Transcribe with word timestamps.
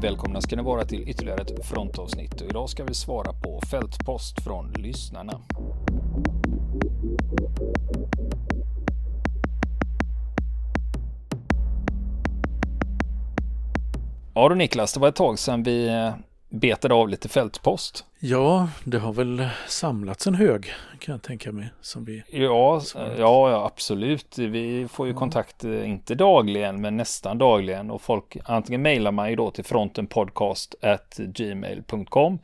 Välkomna 0.00 0.40
ska 0.40 0.56
ni 0.56 0.62
vara 0.62 0.84
till 0.84 1.08
ytterligare 1.08 1.42
ett 1.42 1.66
frontavsnitt 1.66 2.40
och 2.40 2.48
idag 2.48 2.68
ska 2.68 2.84
vi 2.84 2.94
svara 2.94 3.32
på 3.32 3.60
fältpost 3.70 4.42
från 4.42 4.72
lyssnarna. 4.72 5.40
Ja 14.34 14.48
du 14.48 14.54
Niklas, 14.54 14.92
det 14.92 15.00
var 15.00 15.08
ett 15.08 15.16
tag 15.16 15.38
sedan 15.38 15.62
vi 15.62 15.88
eh, 15.88 16.14
betade 16.56 16.94
av 16.94 17.08
lite 17.08 17.28
fältpost. 17.28 18.04
Ja, 18.20 18.68
det 18.84 18.98
har 18.98 19.12
väl 19.12 19.48
samlats 19.68 20.26
en 20.26 20.34
hög 20.34 20.72
kan 20.98 21.12
jag 21.12 21.22
tänka 21.22 21.52
mig. 21.52 21.68
Som 21.80 22.04
vi 22.04 22.22
ja, 22.30 22.82
ja, 22.94 23.14
ja, 23.18 23.66
absolut. 23.66 24.38
Vi 24.38 24.88
får 24.88 25.06
ju 25.06 25.12
ja. 25.12 25.18
kontakt, 25.18 25.64
eh, 25.64 25.90
inte 25.90 26.14
dagligen, 26.14 26.80
men 26.80 26.96
nästan 26.96 27.38
dagligen. 27.38 27.90
Och 27.90 28.02
folk, 28.02 28.36
antingen 28.44 28.82
mejlar 28.82 29.12
man 29.12 29.30
ju 29.30 29.36
då 29.36 29.50
till 29.50 29.64
frontenpodcast@gmail.com 29.64 32.38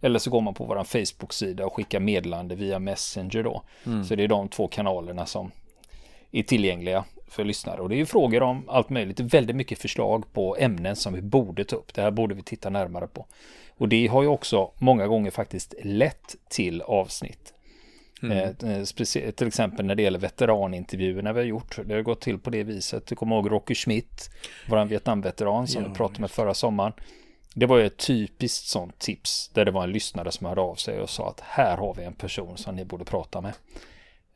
eller 0.00 0.18
så 0.18 0.30
går 0.30 0.40
man 0.40 0.54
på 0.54 0.64
vår 0.64 0.84
Facebook-sida 0.84 1.66
och 1.66 1.74
skickar 1.74 2.00
meddelande 2.00 2.54
via 2.54 2.78
Messenger 2.78 3.42
då. 3.42 3.62
Mm. 3.86 4.04
Så 4.04 4.14
det 4.14 4.24
är 4.24 4.28
de 4.28 4.48
två 4.48 4.68
kanalerna 4.68 5.26
som 5.26 5.50
är 6.30 6.42
tillgängliga 6.42 7.04
för 7.30 7.44
lyssnare. 7.44 7.80
Och 7.80 7.88
det 7.88 7.94
är 7.94 7.96
ju 7.98 8.06
frågor 8.06 8.42
om 8.42 8.68
allt 8.68 8.90
möjligt. 8.90 9.20
Väldigt 9.20 9.56
mycket 9.56 9.78
förslag 9.78 10.32
på 10.32 10.56
ämnen 10.58 10.96
som 10.96 11.14
vi 11.14 11.22
borde 11.22 11.64
ta 11.64 11.76
upp. 11.76 11.94
Det 11.94 12.02
här 12.02 12.10
borde 12.10 12.34
vi 12.34 12.42
titta 12.42 12.70
närmare 12.70 13.06
på. 13.06 13.26
Och 13.76 13.88
det 13.88 14.06
har 14.06 14.22
ju 14.22 14.28
också 14.28 14.70
många 14.78 15.06
gånger 15.06 15.30
faktiskt 15.30 15.74
lett 15.82 16.36
till 16.48 16.82
avsnitt. 16.82 17.54
Mm. 18.22 18.38
Eh, 18.38 18.70
eh 18.72 18.84
till 19.32 19.46
exempel 19.46 19.86
när 19.86 19.94
det 19.94 20.02
gäller 20.02 20.18
veteranintervjuerna 20.18 21.32
vi 21.32 21.40
har 21.40 21.46
gjort. 21.46 21.78
Det 21.84 21.94
har 21.94 22.02
gått 22.02 22.20
till 22.20 22.38
på 22.38 22.50
det 22.50 22.62
viset. 22.62 23.06
Du 23.06 23.14
kommer 23.14 23.36
ihåg 23.36 23.52
Rocky 23.52 23.74
Schmidt, 23.74 24.30
vår 24.68 24.84
Vietnamveteran 24.84 25.66
som 25.66 25.82
ja, 25.82 25.88
vi 25.88 25.94
pratade 25.94 26.20
med 26.20 26.30
förra 26.30 26.54
sommaren. 26.54 26.92
Det 27.54 27.66
var 27.66 27.78
ju 27.78 27.86
ett 27.86 27.96
typiskt 27.96 28.66
sånt 28.66 28.98
tips 28.98 29.50
där 29.54 29.64
det 29.64 29.70
var 29.70 29.82
en 29.82 29.92
lyssnare 29.92 30.32
som 30.32 30.46
hörde 30.46 30.60
av 30.60 30.74
sig 30.74 31.00
och 31.00 31.10
sa 31.10 31.28
att 31.28 31.40
här 31.40 31.76
har 31.76 31.94
vi 31.94 32.04
en 32.04 32.14
person 32.14 32.56
som 32.56 32.76
ni 32.76 32.84
borde 32.84 33.04
prata 33.04 33.40
med. 33.40 33.52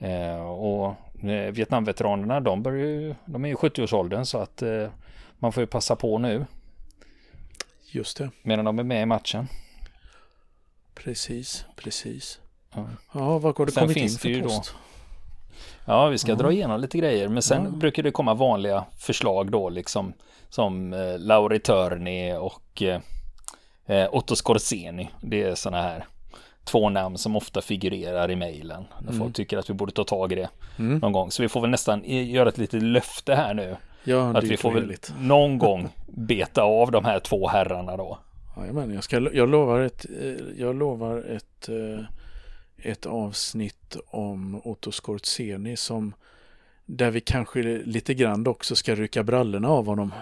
Eh, 0.02 0.42
och 0.42 0.94
eh, 1.22 1.52
Vietnamveteranerna, 1.52 2.40
de, 2.40 2.62
börjar 2.62 2.86
ju, 2.86 3.14
de 3.24 3.44
är 3.44 3.48
ju 3.48 3.54
70-årsåldern 3.54 4.24
så 4.24 4.38
att 4.38 4.62
eh, 4.62 4.88
man 5.38 5.52
får 5.52 5.60
ju 5.60 5.66
passa 5.66 5.96
på 5.96 6.18
nu. 6.18 6.46
Just 7.90 8.16
det. 8.16 8.30
Medan 8.42 8.64
de 8.64 8.78
är 8.78 8.82
med 8.82 9.02
i 9.02 9.06
matchen. 9.06 9.48
Precis, 10.94 11.64
precis. 11.76 12.40
Ja, 12.74 12.86
ja 13.12 13.38
vad 13.38 13.58
har 13.58 13.66
det 13.66 13.72
sen 13.72 13.82
kommit 13.82 13.96
in 13.96 14.08
för 14.08 14.28
det 14.28 14.42
post? 14.42 14.74
Då, 14.74 15.92
ja, 15.92 16.08
vi 16.08 16.18
ska 16.18 16.32
ja. 16.32 16.36
dra 16.36 16.52
igenom 16.52 16.80
lite 16.80 16.98
grejer, 16.98 17.28
men 17.28 17.42
sen 17.42 17.64
ja. 17.64 17.70
brukar 17.70 18.02
det 18.02 18.10
komma 18.10 18.34
vanliga 18.34 18.84
förslag 18.98 19.50
då, 19.50 19.68
liksom 19.70 20.12
som 20.48 20.92
eh, 20.92 21.18
Lauri 21.18 21.58
Törni 21.58 22.36
och 22.38 22.82
eh, 23.86 24.08
Otto 24.14 24.36
Skorzeny. 24.36 25.08
Det 25.20 25.42
är 25.42 25.54
sådana 25.54 25.82
här 25.82 26.06
två 26.64 26.90
namn 26.90 27.18
som 27.18 27.36
ofta 27.36 27.62
figurerar 27.62 28.30
i 28.30 28.36
mejlen. 28.36 28.84
När 29.00 29.08
mm. 29.08 29.20
folk 29.20 29.34
tycker 29.34 29.58
att 29.58 29.70
vi 29.70 29.74
borde 29.74 29.92
ta 29.92 30.04
tag 30.04 30.32
i 30.32 30.34
det 30.34 30.48
mm. 30.78 30.98
någon 30.98 31.12
gång. 31.12 31.30
Så 31.30 31.42
vi 31.42 31.48
får 31.48 31.60
väl 31.60 31.70
nästan 31.70 32.04
göra 32.04 32.48
ett 32.48 32.58
litet 32.58 32.82
löfte 32.82 33.34
här 33.34 33.54
nu. 33.54 33.76
Ja, 34.04 34.38
att 34.38 34.44
vi 34.44 34.56
får 34.56 34.72
väl 34.72 34.96
någon 35.20 35.58
gång 35.58 35.88
beta 36.06 36.62
av 36.62 36.90
de 36.90 37.04
här 37.04 37.18
två 37.18 37.48
herrarna 37.48 37.96
då. 37.96 38.18
Jajamän, 38.56 38.94
jag, 38.94 39.04
ska, 39.04 39.28
jag 39.32 39.48
lovar 39.48 39.80
ett, 39.80 40.06
eh, 40.20 40.34
jag 40.58 40.76
lovar 40.76 41.18
ett, 41.18 41.68
eh, 41.68 42.04
ett 42.90 43.06
avsnitt 43.06 43.96
om 44.06 44.60
Otto 44.64 44.92
Skorzeny 44.92 45.76
som 45.76 46.14
där 46.86 47.10
vi 47.10 47.20
kanske 47.20 47.62
lite 47.84 48.14
grann 48.14 48.46
också 48.46 48.76
ska 48.76 48.94
rycka 48.94 49.22
brallorna 49.22 49.68
av 49.68 49.86
honom. 49.86 50.12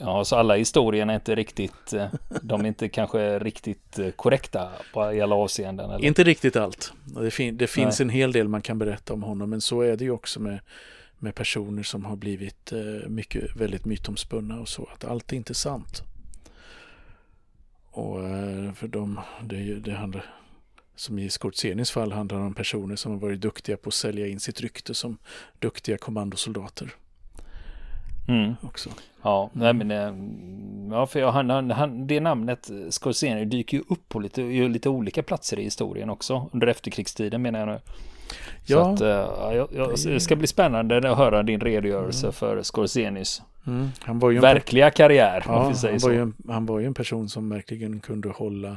Ja, 0.00 0.24
så 0.24 0.36
alla 0.36 0.56
historierna 0.56 1.12
är 1.12 1.14
inte 1.14 1.34
riktigt, 1.34 1.92
eh, 1.92 2.06
de 2.42 2.60
är 2.60 2.68
inte 2.68 2.88
kanske 2.88 3.38
riktigt 3.38 3.98
korrekta 4.16 4.68
på, 4.92 5.12
i 5.12 5.20
alla 5.20 5.34
avseenden? 5.34 5.90
Eller? 5.90 6.04
Inte 6.04 6.24
riktigt 6.24 6.56
allt. 6.56 6.92
Det, 7.04 7.30
fin 7.30 7.56
det 7.56 7.66
finns 7.66 8.00
Nej. 8.00 8.04
en 8.04 8.10
hel 8.10 8.32
del 8.32 8.48
man 8.48 8.62
kan 8.62 8.78
berätta 8.78 9.14
om 9.14 9.22
honom, 9.22 9.50
men 9.50 9.60
så 9.60 9.80
är 9.80 9.96
det 9.96 10.04
ju 10.04 10.10
också 10.10 10.40
med 10.40 10.60
med 11.22 11.34
personer 11.34 11.82
som 11.82 12.04
har 12.04 12.16
blivit 12.16 12.72
eh, 12.72 13.08
mycket, 13.08 13.56
väldigt 13.56 13.84
mytomspunna 13.84 14.60
och 14.60 14.68
så, 14.68 14.88
att 14.92 15.04
allt 15.04 15.32
är 15.32 15.36
inte 15.36 15.54
sant. 15.54 16.02
Och 17.90 18.28
eh, 18.28 18.72
för 18.72 18.88
dem, 18.88 19.20
det, 19.42 19.74
det 19.74 19.92
handlar, 19.92 20.24
som 20.94 21.18
i 21.18 21.30
Skortsenis 21.30 21.90
fall 21.90 22.12
handlar 22.12 22.38
om 22.38 22.54
personer 22.54 22.96
som 22.96 23.12
har 23.12 23.18
varit 23.18 23.40
duktiga 23.40 23.76
på 23.76 23.88
att 23.88 23.94
sälja 23.94 24.26
in 24.26 24.40
sitt 24.40 24.60
rykte 24.60 24.94
som 24.94 25.18
duktiga 25.58 25.98
kommandosoldater. 25.98 26.94
Mm. 28.28 28.54
Också. 28.62 28.90
Ja, 29.22 29.50
nej, 29.52 29.72
men, 29.74 29.90
eh, 29.90 30.94
ja, 30.96 31.06
för 31.06 31.20
jag, 31.20 31.32
han, 31.32 31.70
han, 31.70 32.06
det 32.06 32.20
namnet 32.20 32.70
Scorsese 32.90 33.44
dyker 33.44 33.76
ju 33.76 33.82
upp 33.88 34.08
på 34.08 34.20
lite, 34.20 34.42
lite 34.42 34.88
olika 34.88 35.22
platser 35.22 35.58
i 35.58 35.62
historien 35.62 36.10
också 36.10 36.50
under 36.52 36.66
efterkrigstiden 36.66 37.42
menar 37.42 37.58
jag 37.58 37.68
nu. 37.68 37.80
Ja. 38.66 38.96
Så 38.96 39.04
att, 39.04 39.54
jag, 39.54 39.94
det 40.04 40.20
ska 40.20 40.36
bli 40.36 40.46
spännande 40.46 41.10
att 41.10 41.18
höra 41.18 41.42
din 41.42 41.60
redogörelse 41.60 42.26
mm. 42.26 42.32
för 42.32 42.62
Scorsenis 42.62 43.42
mm. 43.66 43.88
han 44.00 44.18
var 44.18 44.30
ju 44.30 44.38
verkliga 44.38 44.86
en, 44.86 44.92
karriär. 44.92 45.42
Ja, 45.46 45.72
han, 45.82 45.98
var 45.98 46.10
ju 46.10 46.22
en, 46.22 46.34
han 46.48 46.66
var 46.66 46.78
ju 46.78 46.86
en 46.86 46.94
person 46.94 47.28
som 47.28 47.48
verkligen 47.48 48.00
kunde 48.00 48.28
hålla, 48.28 48.76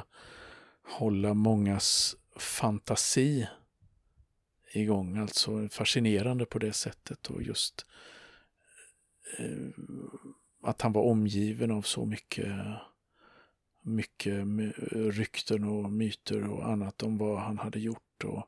hålla 0.98 1.34
mångas 1.34 2.16
fantasi 2.36 3.48
igång. 4.74 5.18
Alltså 5.18 5.68
fascinerande 5.72 6.46
på 6.46 6.60
det 6.60 6.74
sättet 6.74 7.28
och 7.28 7.42
just 7.42 7.86
eh, 7.86 7.88
Eh, 9.40 9.70
att 10.64 10.82
han 10.82 10.94
var 10.94 11.02
omgiven 11.02 11.72
av 11.72 11.82
så 11.82 12.06
mycket 12.06 12.48
mycket 13.86 14.46
rykten 14.92 15.64
och 15.64 15.92
myter 15.92 16.50
och 16.50 16.70
annat 16.70 17.04
om 17.04 17.18
vad 17.18 17.40
han 17.40 17.58
hade 17.58 17.80
gjort 17.80 18.24
och 18.24 18.48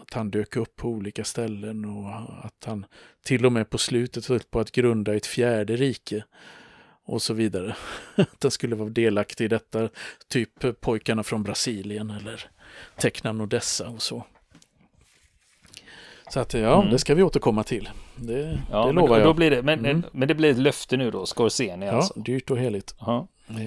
att 0.00 0.14
han 0.14 0.30
dök 0.30 0.56
upp 0.56 0.76
på 0.76 0.88
olika 0.88 1.24
ställen 1.24 1.84
och 1.84 2.14
att 2.46 2.64
han 2.64 2.86
till 3.24 3.46
och 3.46 3.52
med 3.52 3.70
på 3.70 3.78
slutet 3.78 4.26
höll 4.26 4.40
på 4.40 4.60
att 4.60 4.72
grunda 4.72 5.14
ett 5.14 5.26
fjärde 5.26 5.76
rike 5.76 6.24
och 7.04 7.22
så 7.22 7.34
vidare. 7.34 7.76
Att 8.16 8.42
han 8.42 8.50
skulle 8.50 8.76
vara 8.76 8.88
delaktig 8.88 9.44
i 9.44 9.48
detta, 9.48 9.88
typ 10.28 10.80
pojkarna 10.80 11.22
från 11.22 11.42
Brasilien 11.42 12.10
eller 12.10 12.50
Tecna 12.96 13.32
Nodessa 13.32 13.88
och 13.88 14.02
så. 14.02 14.24
Så 16.32 16.40
att 16.40 16.54
ja, 16.54 16.78
mm. 16.80 16.90
det 16.90 16.98
ska 16.98 17.14
vi 17.14 17.22
återkomma 17.22 17.62
till. 17.62 17.90
Det, 18.16 18.58
ja, 18.70 18.86
det 18.86 18.92
lovar 18.92 19.16
men, 19.16 19.26
jag. 19.26 19.36
Blir 19.36 19.50
det, 19.50 19.62
men, 19.62 19.78
mm. 19.78 20.02
men 20.12 20.28
det 20.28 20.34
blir 20.34 20.50
ett 20.50 20.58
löfte 20.58 20.96
nu 20.96 21.10
då, 21.10 21.26
Scorsese 21.26 21.90
alltså? 21.90 22.12
Ja, 22.16 22.22
dyrt 22.22 22.50
och 22.50 22.58
heligt. 22.58 22.94
Ja. 22.98 23.26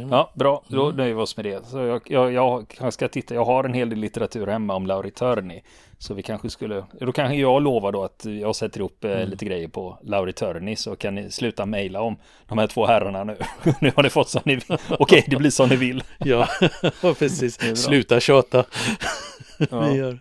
Ja, 0.10 0.32
bra. 0.36 0.64
Då 0.68 0.86
mm. 0.86 0.98
nöjer 0.98 1.16
vi 1.16 1.22
oss 1.22 1.38
med 1.38 1.46
det. 1.46 1.66
Så 1.66 1.78
jag, 1.78 2.02
jag, 2.06 2.34
jag 2.80 2.94
ska 2.94 3.08
titta. 3.08 3.36
Jag 3.36 3.46
har 3.46 3.64
en 3.64 3.74
hel 3.74 3.90
del 3.90 4.00
litteratur 4.00 4.48
hemma 4.48 4.76
om 4.76 4.88
Lauri 4.88 5.12
Törni. 5.12 5.64
Så 5.98 6.14
vi 6.14 6.24
kanske 6.24 6.50
skulle, 6.50 6.84
då 7.00 7.12
kanske 7.12 7.36
jag 7.36 7.62
lovar 7.62 7.92
då 7.92 8.04
att 8.04 8.26
jag 8.26 8.56
sätter 8.56 8.80
ihop 8.80 9.04
eh, 9.04 9.12
mm. 9.12 9.30
lite 9.30 9.46
grejer 9.46 9.68
på 9.68 10.00
Lauri 10.04 10.34
Törni 10.34 10.76
så 10.76 10.96
kan 10.96 11.16
ni 11.16 11.32
sluta 11.32 11.66
mejla 11.66 12.02
om 12.02 12.18
de 12.48 12.58
här 12.58 12.68
två 12.68 12.86
herrarna 12.86 13.24
nu. 13.24 13.38
nu 13.82 13.92
har 13.96 14.04
ni 14.04 14.10
fått 14.10 14.30
som 14.30 14.42
ni 14.46 14.56
vill. 14.56 14.78
Okej, 14.90 15.26
det 15.28 15.36
blir 15.36 15.50
som 15.50 15.70
ni 15.70 15.76
vill. 15.76 16.04
ja, 16.18 16.48
precis. 17.02 17.78
Sluta 17.78 18.20
tjata. 18.20 18.66
Ja. 19.72 20.14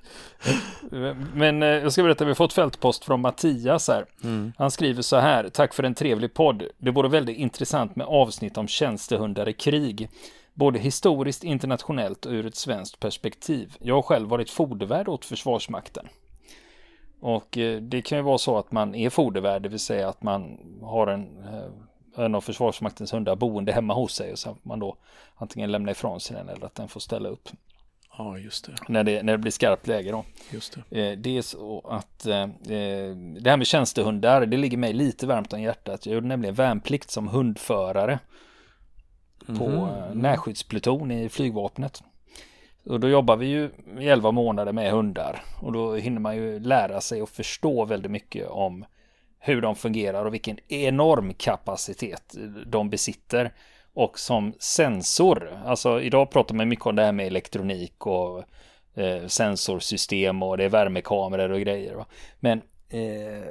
Men 1.35 1.63
eh, 1.63 1.69
jag 1.69 1.93
ska 1.93 2.03
berätta, 2.03 2.25
vi 2.25 2.31
har 2.31 2.35
fått 2.35 2.53
fältpost 2.53 3.05
från 3.05 3.21
Mattias 3.21 3.89
här. 3.89 4.07
Mm. 4.25 4.53
Han 4.59 4.71
skriver 4.71 5.03
så 5.03 5.17
här, 5.17 5.49
tack 5.49 5.75
för 5.75 5.83
en 5.83 5.95
trevlig 5.95 6.35
podd. 6.35 6.63
Det 6.79 6.91
vore 6.91 7.09
väldigt 7.09 7.37
intressant 7.37 7.97
med 7.97 8.07
avsnitt 8.07 8.59
om 8.59 8.69
tjänstehundar 8.69 9.49
i 9.49 9.53
krig. 9.53 10.09
Både 10.55 10.79
historiskt, 10.79 11.45
internationellt 11.45 12.27
och 12.27 12.33
ur 12.33 12.47
ett 12.47 12.57
svenskt 12.57 13.01
perspektiv. 13.01 13.77
Jag 13.81 13.95
har 13.95 14.03
själv 14.03 14.29
varit 14.29 14.51
fodervärd 14.51 15.09
åt 15.09 15.25
Försvarsmakten. 15.25 16.09
Och 17.21 17.59
eh, 17.59 17.81
det 17.81 18.03
kan 18.03 18.19
ju 18.19 18.25
vara 18.25 18.39
så 18.39 18.59
att 18.59 18.73
man 18.73 18.95
är 18.95 19.11
fodervärd, 19.11 19.63
det 19.63 19.69
vill 19.69 19.79
säga 19.79 20.09
att 20.09 20.23
man 20.23 20.59
har 20.83 21.07
en, 21.07 21.39
eh, 21.39 22.25
en 22.25 22.35
av 22.35 22.41
Försvarsmaktens 22.41 23.13
hundar 23.13 23.37
boende 23.37 23.73
hemma 23.73 23.95
hos 23.95 24.15
sig 24.15 24.33
och 24.33 24.39
så 24.39 24.57
man 24.63 24.79
då 24.79 24.97
antingen 25.37 25.73
lämnar 25.73 25.93
ifrån 25.93 26.21
sig 26.21 26.37
den 26.37 26.49
eller 26.49 26.67
att 26.67 26.75
den 26.75 26.89
får 26.89 27.01
ställa 27.01 27.29
upp. 27.29 27.49
Ja, 28.19 28.39
just 28.39 28.67
det. 28.67 28.73
När 28.89 29.05
det, 29.05 29.23
när 29.23 29.33
det 29.33 29.39
blir 29.39 29.53
skarpt 29.53 29.87
läge 29.87 30.11
då. 30.11 30.25
Just 30.51 30.79
det. 30.91 31.11
Eh, 31.11 31.19
det 31.19 31.39
är 31.39 31.43
så 31.43 31.81
att 31.89 32.27
eh, 32.27 32.47
det 33.41 33.51
här 33.51 33.57
med 33.57 33.67
tjänstehundar, 33.67 34.47
det 34.47 34.57
ligger 34.57 34.79
mig 34.79 34.93
lite 34.93 35.27
varmt 35.27 35.53
om 35.53 35.63
hjärtat. 35.63 36.07
Jag 36.07 36.15
gjorde 36.15 36.27
nämligen 36.27 36.55
värnplikt 36.55 37.11
som 37.11 37.29
hundförare 37.29 38.19
på 39.47 39.65
mm. 39.65 40.19
närskyddspluton 40.19 41.11
i 41.11 41.29
flygvapnet. 41.29 42.03
Och 42.87 43.01
då 43.01 43.09
jobbar 43.09 43.37
vi 43.37 43.47
ju 43.47 43.71
i 43.99 44.09
11 44.09 44.31
månader 44.31 44.73
med 44.73 44.93
hundar 44.93 45.43
och 45.61 45.73
då 45.73 45.95
hinner 45.95 46.21
man 46.21 46.37
ju 46.37 46.61
lära 46.61 47.01
sig 47.01 47.23
och 47.23 47.29
förstå 47.29 47.85
väldigt 47.85 48.11
mycket 48.11 48.49
om 48.49 48.85
hur 49.39 49.61
de 49.61 49.77
fungerar 49.77 50.25
och 50.25 50.35
vilken 50.35 50.59
enorm 50.69 51.35
kapacitet 51.35 52.37
de 52.67 52.91
besitter. 52.91 53.53
Och 53.95 54.19
som 54.19 54.55
sensor, 54.59 55.59
alltså 55.65 56.01
idag 56.01 56.31
pratar 56.31 56.55
man 56.55 56.69
mycket 56.69 56.87
om 56.87 56.97
det 56.97 57.05
här 57.05 57.13
med 57.13 57.27
elektronik 57.27 58.07
och 58.07 58.43
eh, 58.95 59.27
sensorsystem 59.27 60.43
och 60.43 60.57
det 60.57 60.65
är 60.65 60.69
värmekameror 60.69 61.53
och 61.53 61.61
grejer. 61.61 61.95
Va? 61.95 62.07
Men 62.41 62.59
eh, 62.89 63.45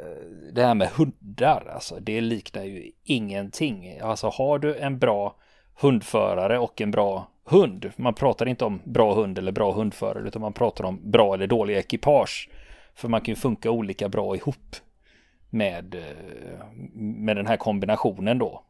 det 0.54 0.66
här 0.66 0.74
med 0.74 0.88
hundar, 0.88 1.72
alltså 1.74 2.00
det 2.00 2.22
liknar 2.22 2.63
ju 2.63 2.92
ingenting. 3.04 4.00
Alltså 4.00 4.28
har 4.30 4.60
du 4.60 4.75
en 4.75 5.00
bra 5.00 5.36
hundförare 5.81 6.60
och 6.60 6.81
en 6.81 6.92
bra 6.92 7.28
hund. 7.46 7.92
Man 7.96 8.13
pratar 8.13 8.48
inte 8.48 8.66
om 8.66 8.81
bra 8.86 9.13
hund 9.13 9.38
eller 9.38 9.51
bra 9.51 9.72
hundförare 9.72 10.28
utan 10.28 10.42
man 10.42 10.54
pratar 10.54 10.84
om 10.84 11.12
bra 11.12 11.34
eller 11.34 11.48
dåliga 11.48 11.80
ekipage. 11.80 12.50
För 12.96 13.07
man 13.07 13.22
kan 13.22 13.31
ju 13.31 13.36
funka 13.36 13.72
olika 13.72 14.10
bra 14.10 14.36
ihop 14.36 14.75
med, 15.50 15.96
eh, 15.96 16.66
med 16.96 17.36
den 17.36 17.48
här 17.48 17.57
kombinationen 17.57 18.38
då. 18.38 18.63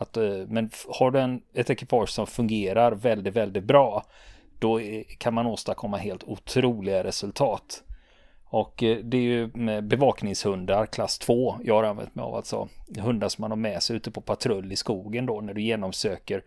Att, 0.00 0.16
eh, 0.16 0.46
men 0.48 0.70
har 0.88 1.10
du 1.10 1.20
en, 1.20 1.42
ett 1.54 1.70
ekipage 1.70 2.10
som 2.10 2.26
fungerar 2.26 2.92
väldigt, 2.92 3.34
väldigt 3.34 3.64
bra 3.64 4.04
då 4.58 4.80
kan 5.18 5.34
man 5.34 5.46
åstadkomma 5.46 5.96
helt 5.96 6.24
otroliga 6.24 7.04
resultat. 7.04 7.82
Och 8.44 8.82
eh, 8.82 8.98
det 8.98 9.16
är 9.16 9.22
ju 9.22 9.50
med 9.54 9.84
bevakningshundar 9.84 10.86
klass 10.86 11.18
2 11.18 11.56
jag 11.64 11.74
har 11.74 11.84
använt 11.84 12.14
mig 12.14 12.22
av. 12.22 12.34
Alltså 12.34 12.68
hundar 12.98 13.28
som 13.28 13.42
man 13.42 13.50
har 13.50 13.56
med 13.56 13.82
sig 13.82 13.96
ute 13.96 14.10
på 14.10 14.20
patrull 14.20 14.72
i 14.72 14.76
skogen 14.76 15.26
då 15.26 15.40
när 15.40 15.54
du 15.54 15.62
genomsöker. 15.62 16.44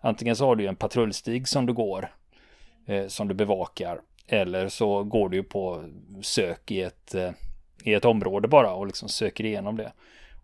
Antingen 0.00 0.36
så 0.36 0.46
har 0.46 0.56
du 0.56 0.66
en 0.66 0.76
patrullstig 0.76 1.48
som 1.48 1.66
du 1.66 1.72
går. 1.72 2.08
Eh, 2.86 3.06
som 3.06 3.28
du 3.28 3.34
bevakar. 3.34 4.00
Eller 4.26 4.68
så 4.68 5.02
går 5.02 5.28
du 5.28 5.42
på 5.42 5.84
sök 6.22 6.70
i 6.70 6.82
ett, 6.82 7.14
eh, 7.14 7.30
i 7.84 7.94
ett 7.94 8.04
område 8.04 8.48
bara 8.48 8.74
och 8.74 8.86
liksom 8.86 9.08
söker 9.08 9.44
igenom 9.44 9.76
det. 9.76 9.92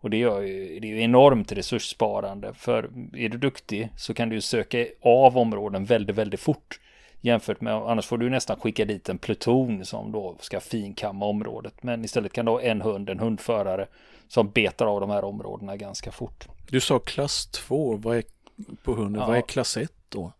Och 0.01 0.09
det, 0.09 0.17
gör 0.17 0.41
ju, 0.41 0.79
det 0.79 0.87
är 0.87 0.89
ju 0.89 1.01
enormt 1.01 1.51
resurssparande. 1.51 2.53
För 2.53 2.89
är 3.13 3.29
du 3.29 3.37
duktig 3.37 3.89
så 3.97 4.13
kan 4.13 4.29
du 4.29 4.41
söka 4.41 4.85
av 5.01 5.37
områden 5.37 5.85
väldigt, 5.85 6.15
väldigt 6.15 6.39
fort. 6.39 6.79
Jämfört 7.21 7.61
med, 7.61 7.73
annars 7.73 8.05
får 8.05 8.17
du 8.17 8.29
nästan 8.29 8.59
skicka 8.59 8.85
dit 8.85 9.09
en 9.09 9.17
pluton 9.17 9.85
som 9.85 10.11
då 10.11 10.37
ska 10.39 10.59
finkamma 10.59 11.25
området. 11.25 11.83
Men 11.83 12.05
istället 12.05 12.33
kan 12.33 12.45
du 12.45 12.51
ha 12.51 12.61
en 12.61 12.81
hund, 12.81 13.09
en 13.09 13.19
hundförare 13.19 13.87
som 14.27 14.49
betar 14.51 14.85
av 14.85 15.01
de 15.01 15.09
här 15.09 15.23
områdena 15.23 15.77
ganska 15.77 16.11
fort. 16.11 16.47
Du 16.69 16.79
sa 16.79 16.99
klass 16.99 17.47
2, 17.47 17.95
vad 17.95 18.17
är 18.17 18.23
på 18.83 18.93
hunden, 18.93 19.21
ja. 19.21 19.27
vad 19.27 19.37
är 19.37 19.41
klass 19.41 19.77
1 19.77 19.91
då? 20.09 20.31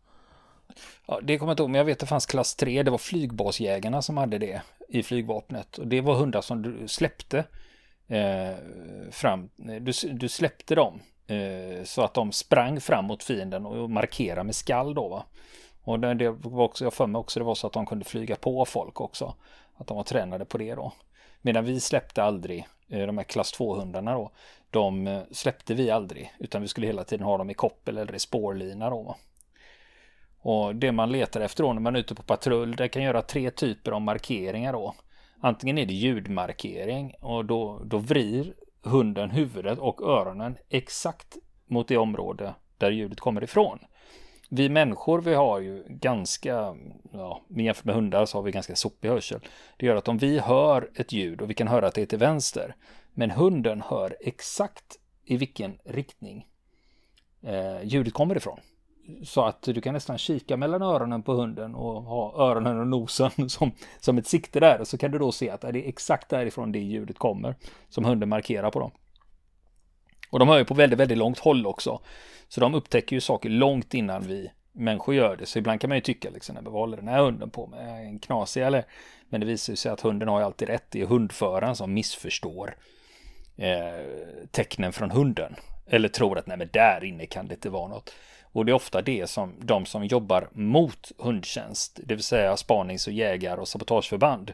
Ja, 1.05 1.19
det 1.23 1.37
kommer 1.37 1.49
jag 1.49 1.53
inte 1.53 1.63
ihåg, 1.63 1.69
men 1.69 1.77
jag 1.77 1.85
vet 1.85 1.95
att 1.95 1.99
det 1.99 2.05
fanns 2.05 2.25
klass 2.25 2.55
3, 2.55 2.83
det 2.83 2.91
var 2.91 2.97
flygbasjägarna 2.97 4.01
som 4.01 4.17
hade 4.17 4.37
det 4.37 4.61
i 4.89 5.03
flygvapnet. 5.03 5.77
Och 5.77 5.87
det 5.87 6.01
var 6.01 6.15
hundar 6.15 6.41
som 6.41 6.61
du 6.61 6.87
släppte 6.87 7.43
eh, 8.11 8.55
fram, 9.11 9.49
du, 9.55 9.91
du 10.11 10.29
släppte 10.29 10.75
dem 10.75 10.99
eh, 11.27 11.83
så 11.83 12.01
att 12.01 12.13
de 12.13 12.31
sprang 12.31 12.81
fram 12.81 13.05
mot 13.05 13.23
fienden 13.23 13.65
och 13.65 13.89
markerade 13.89 14.43
med 14.43 14.55
skall 14.55 14.93
då 14.93 15.07
va. 15.07 15.25
Och 15.83 15.99
det, 15.99 16.13
det 16.13 16.29
var 16.29 16.63
också, 16.63 16.83
jag 16.83 16.93
för 16.93 17.07
mig 17.07 17.19
också 17.19 17.39
det 17.39 17.45
var 17.45 17.55
så 17.55 17.67
att 17.67 17.73
de 17.73 17.85
kunde 17.85 18.05
flyga 18.05 18.35
på 18.35 18.65
folk 18.65 19.01
också. 19.01 19.35
Att 19.75 19.87
de 19.87 19.97
var 19.97 20.03
tränade 20.03 20.45
på 20.45 20.57
det 20.57 20.75
då. 20.75 20.93
Medan 21.41 21.65
vi 21.65 21.79
släppte 21.79 22.23
aldrig 22.23 22.67
eh, 22.89 23.05
de 23.05 23.17
här 23.17 23.25
klass 23.25 23.59
2-hundarna 23.59 24.13
då. 24.13 24.31
De 24.69 25.07
eh, 25.07 25.21
släppte 25.31 25.73
vi 25.73 25.91
aldrig. 25.91 26.33
Utan 26.39 26.61
vi 26.61 26.67
skulle 26.67 26.87
hela 26.87 27.03
tiden 27.03 27.25
ha 27.25 27.37
dem 27.37 27.49
i 27.49 27.53
koppel 27.53 27.97
eller 27.97 28.15
i 28.15 28.19
spårlina 28.19 28.89
då. 28.89 29.15
Och 30.41 30.75
det 30.75 30.91
man 30.91 31.11
letar 31.11 31.41
efter 31.41 31.63
då 31.63 31.73
när 31.73 31.81
man 31.81 31.95
är 31.95 31.99
ute 31.99 32.15
på 32.15 32.23
patrull. 32.23 32.75
Det 32.75 32.89
kan 32.89 33.03
göra 33.03 33.21
tre 33.21 33.51
typer 33.51 33.91
av 33.91 34.01
markeringar 34.01 34.73
då. 34.73 34.95
Antingen 35.41 35.77
är 35.77 35.85
det 35.85 35.93
ljudmarkering 35.93 37.13
och 37.19 37.45
då, 37.45 37.81
då 37.85 37.97
vrir 37.97 38.53
hunden 38.83 39.31
huvudet 39.31 39.79
och 39.79 40.01
öronen 40.01 40.57
exakt 40.69 41.37
mot 41.65 41.87
det 41.87 41.97
område 41.97 42.55
där 42.77 42.91
ljudet 42.91 43.19
kommer 43.19 43.43
ifrån 43.43 43.79
vi 44.53 44.69
människor 44.69 45.21
vi 45.21 45.33
har 45.33 45.59
ju 45.59 45.83
ganska, 45.87 46.75
ja, 47.13 47.41
jämfört 47.49 47.85
med 47.85 47.95
hundar 47.95 48.25
så 48.25 48.37
har 48.37 48.43
vi 48.43 48.51
ganska 48.51 48.75
sopig 48.75 49.09
hörsel. 49.09 49.39
Det 49.77 49.85
gör 49.85 49.95
att 49.95 50.07
om 50.07 50.17
vi 50.17 50.39
hör 50.39 50.89
ett 50.95 51.11
ljud 51.11 51.41
och 51.41 51.49
vi 51.49 51.53
kan 51.53 51.67
höra 51.67 51.87
att 51.87 51.93
det 51.93 52.01
är 52.01 52.05
till 52.05 52.19
vänster, 52.19 52.75
men 53.13 53.31
hunden 53.31 53.81
hör 53.81 54.17
exakt 54.19 54.99
i 55.25 55.37
vilken 55.37 55.79
riktning 55.85 56.47
eh, 57.43 57.83
ljudet 57.83 58.13
kommer 58.13 58.37
ifrån. 58.37 58.59
Så 59.23 59.45
att 59.45 59.61
du 59.61 59.81
kan 59.81 59.93
nästan 59.93 60.17
kika 60.17 60.57
mellan 60.57 60.81
öronen 60.81 61.23
på 61.23 61.33
hunden 61.33 61.75
och 61.75 62.03
ha 62.03 62.49
öronen 62.49 62.79
och 62.79 62.87
nosen 62.87 63.31
som, 63.49 63.71
som 63.99 64.17
ett 64.17 64.27
sikte 64.27 64.59
där. 64.59 64.81
Och 64.81 64.87
så 64.87 64.97
kan 64.97 65.11
du 65.11 65.19
då 65.19 65.31
se 65.31 65.49
att 65.49 65.61
det 65.61 65.67
är 65.67 65.89
exakt 65.89 66.29
därifrån 66.29 66.71
det 66.71 66.79
ljudet 66.79 67.17
kommer 67.17 67.55
som 67.89 68.05
hunden 68.05 68.29
markerar 68.29 68.71
på 68.71 68.79
dem. 68.79 68.91
Och 70.31 70.39
de 70.39 70.47
hör 70.47 70.57
ju 70.57 70.65
på 70.65 70.73
väldigt, 70.73 70.99
väldigt 70.99 71.17
långt 71.17 71.39
håll 71.39 71.67
också. 71.67 72.01
Så 72.47 72.61
de 72.61 72.75
upptäcker 72.75 73.15
ju 73.15 73.21
saker 73.21 73.49
långt 73.49 73.93
innan 73.93 74.21
vi 74.21 74.51
människor 74.71 75.15
gör 75.15 75.37
det. 75.37 75.45
Så 75.45 75.59
ibland 75.59 75.81
kan 75.81 75.87
man 75.87 75.97
ju 75.97 76.01
tycka 76.01 76.29
liksom, 76.29 76.57
vad 76.61 76.73
håller 76.73 76.97
den 76.97 77.07
här 77.07 77.23
hunden 77.23 77.49
på 77.49 77.67
med? 77.67 78.05
En 78.05 78.19
knasig 78.19 78.63
eller? 78.63 78.85
Men 79.29 79.41
det 79.41 79.47
visar 79.47 79.75
sig 79.75 79.91
att 79.91 80.01
hunden 80.01 80.27
har 80.27 80.39
ju 80.39 80.45
alltid 80.45 80.67
rätt. 80.67 80.85
Det 80.89 81.01
är 81.01 81.05
hundföraren 81.05 81.75
som 81.75 81.93
missförstår 81.93 82.75
eh, 83.57 84.05
tecknen 84.51 84.93
från 84.93 85.11
hunden. 85.11 85.55
Eller 85.87 86.09
tror 86.09 86.37
att 86.37 86.47
nej 86.47 86.57
men 86.57 86.69
där 86.73 87.03
inne 87.03 87.25
kan 87.25 87.47
det 87.47 87.53
inte 87.53 87.69
vara 87.69 87.87
något. 87.87 88.13
Och 88.51 88.65
det 88.65 88.71
är 88.71 88.73
ofta 88.73 89.01
det 89.01 89.29
som 89.29 89.53
de 89.59 89.85
som 89.85 90.05
jobbar 90.05 90.49
mot 90.51 91.11
hundtjänst, 91.17 91.99
det 92.03 92.15
vill 92.15 92.23
säga 92.23 92.57
spanings 92.57 93.07
och 93.07 93.13
jägar 93.13 93.57
och 93.57 93.67
sabotageförband, 93.67 94.53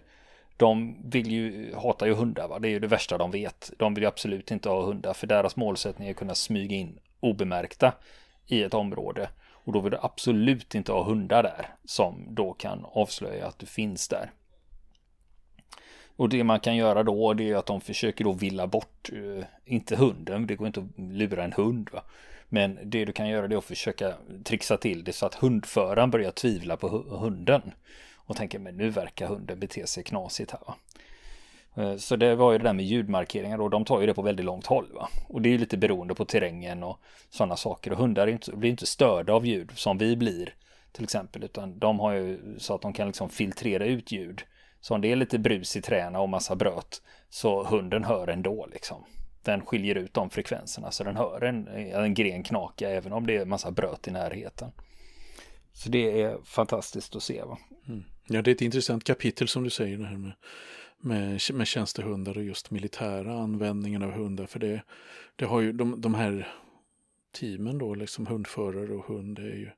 de 0.57 0.97
vill 1.09 1.31
ju, 1.31 1.75
hatar 1.75 2.05
ju 2.05 2.13
hundar, 2.13 2.47
va? 2.47 2.59
det 2.59 2.67
är 2.67 2.69
ju 2.69 2.79
det 2.79 2.88
värsta 2.88 3.17
de 3.17 3.31
vet. 3.31 3.71
De 3.77 3.94
vill 3.94 4.03
ju 4.03 4.07
absolut 4.07 4.51
inte 4.51 4.69
ha 4.69 4.81
hundar, 4.81 5.13
för 5.13 5.27
deras 5.27 5.55
målsättning 5.55 6.07
är 6.07 6.11
att 6.11 6.17
kunna 6.17 6.35
smyga 6.35 6.75
in 6.75 6.99
obemärkta 7.19 7.94
i 8.47 8.63
ett 8.63 8.73
område. 8.73 9.29
Och 9.51 9.73
då 9.73 9.79
vill 9.79 9.91
du 9.91 9.97
absolut 10.01 10.75
inte 10.75 10.91
ha 10.91 11.03
hundar 11.03 11.44
där 11.44 11.69
som 11.85 12.25
då 12.29 12.53
kan 12.53 12.85
avslöja 12.91 13.47
att 13.47 13.59
du 13.59 13.65
finns 13.65 14.07
där. 14.07 14.31
Och 16.17 16.29
det 16.29 16.43
man 16.43 16.59
kan 16.59 16.75
göra 16.75 17.03
då 17.03 17.33
det 17.33 17.49
är 17.49 17.55
att 17.55 17.65
de 17.65 17.81
försöker 17.81 18.23
då 18.23 18.33
villa 18.33 18.67
bort, 18.67 19.09
eh, 19.13 19.45
inte 19.65 19.95
hunden, 19.95 20.47
det 20.47 20.55
går 20.55 20.67
inte 20.67 20.79
att 20.79 20.99
lura 20.99 21.43
en 21.43 21.53
hund. 21.53 21.89
Va? 21.93 22.03
Men 22.49 22.79
det 22.83 23.05
du 23.05 23.11
kan 23.11 23.29
göra 23.29 23.47
det 23.47 23.55
är 23.55 23.57
att 23.57 23.65
försöka 23.65 24.13
trixa 24.43 24.77
till 24.77 25.03
det 25.03 25.13
så 25.13 25.25
att 25.25 25.35
hundföraren 25.35 26.11
börjar 26.11 26.31
tvivla 26.31 26.77
på 26.77 26.87
hunden. 27.09 27.61
Och 28.15 28.35
tänker 28.35 28.59
men 28.59 28.77
nu 28.77 28.89
verkar 28.89 29.27
hunden 29.27 29.59
bete 29.59 29.87
sig 29.87 30.03
knasigt 30.03 30.51
här. 30.51 30.59
Va? 30.67 30.75
Eh, 31.77 31.97
så 31.97 32.15
det 32.15 32.35
var 32.35 32.51
ju 32.51 32.57
det 32.57 32.63
där 32.63 32.73
med 32.73 32.85
ljudmarkeringar 32.85 33.61
och 33.61 33.69
de 33.69 33.85
tar 33.85 34.01
ju 34.01 34.07
det 34.07 34.13
på 34.13 34.21
väldigt 34.21 34.45
långt 34.45 34.65
håll. 34.65 34.87
Va? 34.93 35.09
Och 35.27 35.41
det 35.41 35.49
är 35.49 35.51
ju 35.51 35.57
lite 35.57 35.77
beroende 35.77 36.15
på 36.15 36.25
terrängen 36.25 36.83
och 36.83 36.99
sådana 37.29 37.55
saker. 37.55 37.91
Och 37.91 37.97
hundar 37.97 38.27
inte, 38.27 38.51
blir 38.51 38.69
inte 38.69 38.85
störda 38.85 39.33
av 39.33 39.45
ljud 39.45 39.71
som 39.75 39.97
vi 39.97 40.15
blir 40.15 40.53
till 40.91 41.03
exempel. 41.03 41.44
Utan 41.44 41.80
de 41.80 41.99
har 41.99 42.13
ju 42.13 42.39
så 42.57 42.75
att 42.75 42.81
de 42.81 42.94
kan 42.94 43.07
liksom 43.07 43.30
filtrera 43.30 43.85
ut 43.85 44.11
ljud. 44.11 44.44
Så 44.81 44.95
om 44.95 45.01
det 45.01 45.11
är 45.11 45.15
lite 45.15 45.39
brus 45.39 45.75
i 45.75 45.81
träna 45.81 46.19
och 46.19 46.29
massa 46.29 46.55
bröt 46.55 47.01
så 47.29 47.63
hunden 47.63 48.03
hör 48.03 48.27
ändå 48.27 48.67
liksom. 48.71 49.03
Den 49.43 49.65
skiljer 49.65 49.95
ut 49.95 50.13
de 50.13 50.29
frekvenserna 50.29 50.91
så 50.91 51.03
den 51.03 51.15
hör 51.15 51.43
en, 51.43 51.67
en 51.67 52.13
gren 52.13 52.43
knaka 52.43 52.89
även 52.89 53.13
om 53.13 53.27
det 53.27 53.37
är 53.37 53.45
massa 53.45 53.71
bröt 53.71 54.07
i 54.07 54.11
närheten. 54.11 54.71
Så 55.73 55.89
det 55.89 56.21
är 56.21 56.37
fantastiskt 56.43 57.15
att 57.15 57.23
se. 57.23 57.43
Va? 57.43 57.57
Mm. 57.87 58.03
Ja, 58.27 58.41
det 58.41 58.51
är 58.51 58.55
ett 58.55 58.61
intressant 58.61 59.03
kapitel 59.03 59.47
som 59.47 59.63
du 59.63 59.69
säger 59.69 59.97
det 59.97 60.05
här 60.05 60.17
med 60.17 60.31
med, 60.99 61.41
med 61.53 61.67
tjänstehundar 61.67 62.37
och 62.37 62.43
just 62.43 62.71
militära 62.71 63.33
användningen 63.33 64.03
av 64.03 64.11
hundar. 64.11 64.45
För 64.45 64.59
det, 64.59 64.81
det 65.35 65.45
har 65.45 65.61
ju 65.61 65.71
de, 65.71 66.01
de 66.01 66.13
här 66.13 66.47
teamen 67.39 67.77
då, 67.77 67.95
liksom 67.95 68.27
hundförare 68.27 68.93
och 68.93 69.05
hund, 69.05 69.39
är 69.39 69.43
ju 69.43 69.69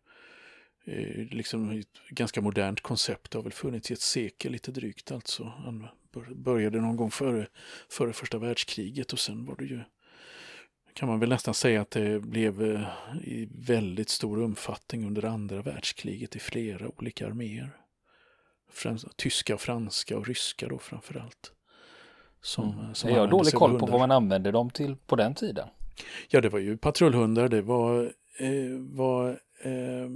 liksom 1.31 1.69
ett 1.69 1.87
ganska 2.09 2.41
modernt 2.41 2.81
koncept. 2.81 3.31
Det 3.31 3.37
har 3.37 3.43
väl 3.43 3.53
funnits 3.53 3.91
i 3.91 3.93
ett 3.93 4.01
sekel 4.01 4.51
lite 4.51 4.71
drygt 4.71 5.11
alltså. 5.11 5.53
Började 6.35 6.81
någon 6.81 6.95
gång 6.95 7.11
före, 7.11 7.47
före 7.89 8.13
första 8.13 8.37
världskriget 8.37 9.13
och 9.13 9.19
sen 9.19 9.45
var 9.45 9.55
det 9.55 9.65
ju 9.65 9.79
kan 10.93 11.09
man 11.09 11.19
väl 11.19 11.29
nästan 11.29 11.53
säga 11.53 11.81
att 11.81 11.91
det 11.91 12.19
blev 12.19 12.63
eh, 12.63 12.87
i 13.23 13.49
väldigt 13.51 14.09
stor 14.09 14.43
omfattning 14.43 15.05
under 15.07 15.25
andra 15.25 15.61
världskriget 15.61 16.35
i 16.35 16.39
flera 16.39 16.87
olika 16.87 17.27
arméer 17.27 17.79
främst, 18.71 19.17
tyska, 19.17 19.57
franska 19.57 20.17
och 20.17 20.27
ryska 20.27 20.67
då 20.67 20.79
framförallt. 20.79 21.51
Som, 22.41 22.79
mm. 22.79 22.95
som 22.95 23.09
jag 23.09 23.19
har 23.19 23.27
dålig 23.27 23.53
koll 23.53 23.71
hundar. 23.71 23.87
på 23.87 23.91
vad 23.91 23.99
man 23.99 24.11
använde 24.11 24.51
dem 24.51 24.69
till 24.69 24.95
på 24.95 25.15
den 25.15 25.35
tiden. 25.35 25.67
Ja, 26.29 26.41
det 26.41 26.49
var 26.49 26.59
ju 26.59 26.77
patrullhundar, 26.77 27.47
det 27.47 27.61
var, 27.61 28.03
eh, 28.37 28.77
var 28.77 29.39
eh, 29.61 30.09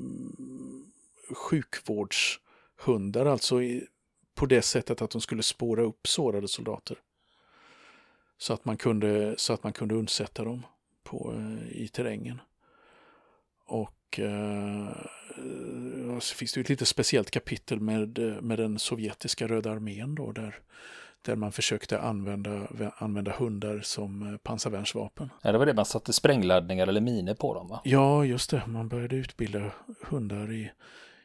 sjukvårdshundar, 1.35 3.25
alltså 3.25 3.62
i, 3.62 3.88
på 4.35 4.45
det 4.45 4.62
sättet 4.62 5.01
att 5.01 5.12
de 5.12 5.21
skulle 5.21 5.43
spåra 5.43 5.83
upp 5.83 6.07
sårade 6.07 6.47
soldater. 6.47 6.97
Så 8.38 8.53
att 8.53 8.65
man 8.65 8.77
kunde, 8.77 9.35
så 9.38 9.53
att 9.53 9.63
man 9.63 9.73
kunde 9.73 9.95
undsätta 9.95 10.43
dem 10.43 10.65
på, 11.03 11.33
eh, 11.33 11.81
i 11.81 11.88
terrängen. 11.88 12.41
Och 13.65 14.19
eh, 14.19 14.89
så 16.19 16.35
finns 16.35 16.53
det 16.53 16.57
ju 16.57 16.62
ett 16.62 16.69
lite 16.69 16.85
speciellt 16.85 17.31
kapitel 17.31 17.79
med, 17.79 18.19
eh, 18.19 18.41
med 18.41 18.59
den 18.59 18.79
sovjetiska 18.79 19.47
Röda 19.47 19.71
armén 19.71 20.15
då, 20.15 20.31
där, 20.31 20.59
där 21.25 21.36
man 21.36 21.51
försökte 21.51 22.00
använda, 22.00 22.68
använda 22.98 23.32
hundar 23.32 23.80
som 23.80 24.39
pansarvärnsvapen. 24.44 25.30
Ja, 25.42 25.51
det 25.51 25.58
var 25.58 25.65
det 25.65 25.74
man 25.74 25.86
satte 25.86 26.13
sprängladdningar 26.13 26.88
eller 26.88 27.01
miner 27.01 27.34
på 27.34 27.53
dem 27.53 27.68
va? 27.68 27.82
Ja, 27.84 28.25
just 28.25 28.50
det. 28.50 28.63
Man 28.68 28.88
började 28.89 29.15
utbilda 29.15 29.72
hundar 30.01 30.51
i, 30.51 30.72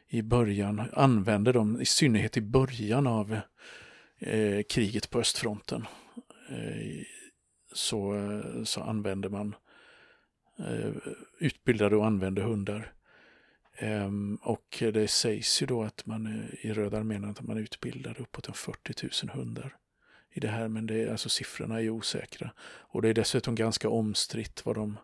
i 0.07 0.21
början, 0.21 0.89
använde 0.93 1.51
dem 1.51 1.81
i 1.81 1.85
synnerhet 1.85 2.37
i 2.37 2.41
början 2.41 3.07
av 3.07 3.39
eh, 4.19 4.63
kriget 4.69 5.09
på 5.09 5.19
östfronten. 5.19 5.85
eh, 6.49 7.03
så, 7.73 8.13
så 8.65 8.81
använder 8.81 9.29
man 9.29 9.55
utbildade 11.39 11.95
och 11.95 12.05
använde 12.05 12.41
hundar. 12.41 12.93
Ehm, 13.77 14.35
och 14.41 14.77
det 14.79 15.07
sägs 15.07 15.61
ju 15.61 15.65
då 15.65 15.83
att 15.83 16.05
man 16.05 16.49
i 16.61 16.73
Röda 16.73 16.97
armén 16.97 17.25
att 17.25 17.41
man 17.41 17.57
utbildar 17.57 18.21
uppåt 18.21 18.57
40 18.57 19.25
000 19.25 19.35
hundar 19.35 19.75
i 20.31 20.39
det 20.39 20.47
här, 20.47 20.67
men 20.67 20.85
det 20.85 21.03
är, 21.03 21.11
alltså 21.11 21.29
siffrorna 21.29 21.81
är 21.81 21.89
osäkra. 21.89 22.51
Och 22.61 23.01
det 23.01 23.09
är 23.09 23.13
dessutom 23.13 23.55
ganska 23.55 23.89
omstritt 23.89 24.65
vad 24.65 24.75
de, 24.75 24.97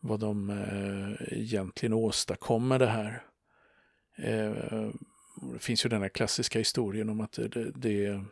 vad 0.00 0.20
de 0.20 0.50
eh, 0.50 1.38
egentligen 1.38 1.92
åstadkommer 1.92 2.78
det 2.78 2.86
här. 2.86 3.22
Eh, 4.16 4.90
det 5.52 5.58
finns 5.58 5.84
ju 5.84 5.88
den 5.88 6.02
här 6.02 6.08
klassiska 6.08 6.58
historien 6.58 7.08
om 7.08 7.20
att 7.20 7.32
det, 7.32 7.70
det, 7.70 8.24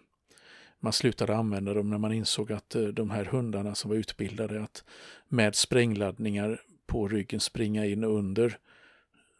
man 0.81 0.93
slutade 0.93 1.37
använda 1.37 1.75
dem 1.75 1.91
när 1.91 1.99
man 1.99 2.13
insåg 2.13 2.53
att 2.53 2.75
eh, 2.75 2.83
de 2.83 3.11
här 3.11 3.25
hundarna 3.25 3.75
som 3.75 3.91
var 3.91 3.97
utbildade 3.97 4.63
att 4.63 4.85
med 5.29 5.55
sprängladdningar 5.55 6.63
på 6.87 7.09
ryggen 7.09 7.41
springa 7.41 7.87
in 7.87 8.05
under 8.05 8.59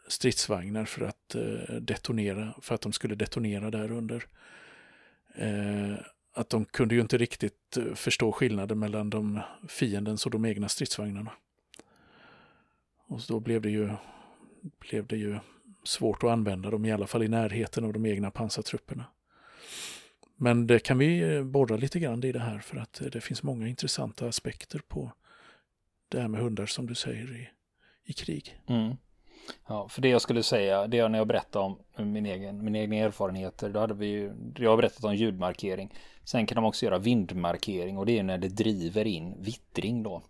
stridsvagnar 0.09 0.85
för 0.85 1.05
att 1.05 1.35
eh, 1.35 1.75
detonera, 1.75 2.55
för 2.63 2.75
att 2.75 2.81
de 2.81 2.93
skulle 2.93 3.15
detonera 3.15 3.71
där 3.71 3.93
under. 3.93 4.27
Eh, 5.35 5.95
att 6.37 6.51
de 6.51 6.65
kunde 6.65 6.95
ju 6.95 7.01
inte 7.01 7.19
riktigt 7.19 7.77
eh, 7.77 7.95
förstå 7.95 8.33
skillnaden 8.33 8.79
mellan 8.79 9.11
de 9.11 9.41
fiendens 9.69 10.27
och 10.27 10.33
de 10.33 10.45
egna 10.45 10.69
stridsvagnarna. 10.69 11.33
Och 13.07 13.21
då 13.29 13.41
blev 13.41 13.63
det 13.63 13.71
ju, 13.71 13.91
blev 14.79 15.07
det 15.07 15.17
ju 15.17 15.39
svårt 15.85 16.23
att 16.23 16.31
använda 16.31 16.71
dem, 16.71 16.85
i 16.85 16.93
alla 16.93 17.07
fall 17.07 17.23
i 17.23 17.29
närheten 17.29 17.85
av 17.85 17.93
de 17.93 18.07
egna 18.07 18.31
pansartrupperna. 18.31 19.05
Men 20.37 20.67
det 20.67 20.79
kan 20.79 20.99
vi 20.99 21.35
eh, 21.35 21.45
borra 21.45 21.77
lite 21.77 22.01
grann 22.01 22.25
i 22.25 22.33
det 22.33 22.41
här 22.41 22.59
för 22.59 22.77
att 22.77 23.01
eh, 23.01 23.07
det 23.07 23.21
finns 23.21 23.43
många 23.43 23.69
intressanta 23.69 24.29
aspekter 24.29 24.81
på 24.89 25.13
det 26.09 26.21
här 26.21 26.29
med 26.29 26.41
hundar 26.41 26.67
som 26.67 26.87
du 26.87 26.95
säger 26.95 27.37
i, 27.37 27.49
i 28.05 28.13
krig. 28.13 28.61
Mm. 28.69 28.97
Ja, 29.69 29.89
för 29.89 30.03
det 30.03 30.09
jag 30.09 30.23
skulle 30.23 30.43
säga, 30.43 30.87
det 30.87 30.99
är 30.99 31.09
när 31.09 31.19
jag 31.19 31.27
berättade 31.27 31.65
om 31.65 31.79
min 32.13 32.27
egen, 32.27 32.65
min 32.65 32.77
egna 32.77 32.97
erfarenheter, 32.97 33.71
då 33.71 33.81
hade 33.81 33.95
vi 33.95 34.07
ju, 34.07 34.33
jag 34.57 34.71
har 34.71 34.77
berättat 34.77 35.05
om 35.05 35.15
ljudmarkering. 35.15 35.95
Sen 36.25 36.47
kan 36.47 36.57
de 36.57 36.65
också 36.65 36.87
göra 36.87 36.99
vindmarkering 36.99 37.99
och 37.99 38.07
det 38.07 38.19
är 38.19 38.23
när 38.23 38.39
det 38.39 38.49
driver 38.49 39.07
in 39.07 39.35
vittring 39.43 40.03
då 40.03 40.23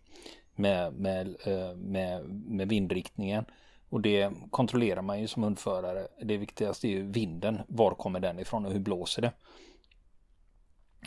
med, 0.55 0.93
med, 0.93 1.37
eh, 1.45 1.77
med, 1.77 2.25
med 2.29 2.69
vindriktningen. 2.69 3.45
Och 3.89 4.01
det 4.01 4.31
kontrollerar 4.51 5.03
man 5.03 5.21
ju 5.21 5.27
som 5.27 5.43
hundförare. 5.43 6.09
Det 6.23 6.37
viktigaste 6.37 6.89
är 6.89 6.91
ju 6.91 7.03
vinden. 7.13 7.61
Var 7.69 7.91
kommer 7.91 8.21
den 8.21 8.39
ifrån 8.39 8.67
och 8.67 8.73
hur 8.73 8.81
blåser 8.81 9.23
det? 9.23 9.33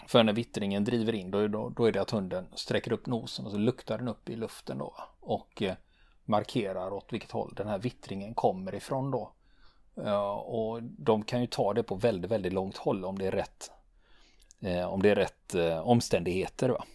För 0.08 0.24
när 0.24 0.34
vittringen 0.34 0.84
driver 0.84 1.16
in 1.16 1.32
då, 1.32 1.48
då, 1.48 1.70
då 1.70 1.86
är 1.86 1.92
det 1.92 2.02
att 2.02 2.12
hunden 2.12 2.48
sträcker 2.56 2.94
upp 2.94 3.08
nosen 3.08 3.46
och 3.46 3.52
så 3.52 3.58
luktar 3.58 3.98
den 3.98 4.08
upp 4.08 4.30
i 4.30 4.36
luften 4.36 4.78
då. 4.78 4.96
Och 5.20 5.62
eh, 5.62 5.76
markerar 6.30 6.94
åt 6.94 7.14
vilket 7.14 7.32
håll 7.32 7.54
den 7.58 7.68
här 7.68 7.78
vittringen 7.78 8.34
kommer 8.34 8.76
ifrån 8.76 9.12
då. 9.12 9.32
Och 10.46 10.84
de 10.84 11.24
kan 11.24 11.42
ju 11.42 11.48
ta 11.48 11.74
det 11.74 11.84
på 11.84 11.96
väldigt, 11.96 12.32
väldigt 12.32 12.54
långt 12.54 12.78
håll 12.78 13.06
om 13.06 13.18
det 13.18 13.28
är 13.28 13.32
rätt 13.32 13.72
eh, 14.60 14.94
om 14.94 15.02
det 15.02 15.10
är 15.10 15.16
rätt 15.16 15.56
eh, 15.56 15.80
omständigheter. 15.80 16.70
Va? 16.70 16.86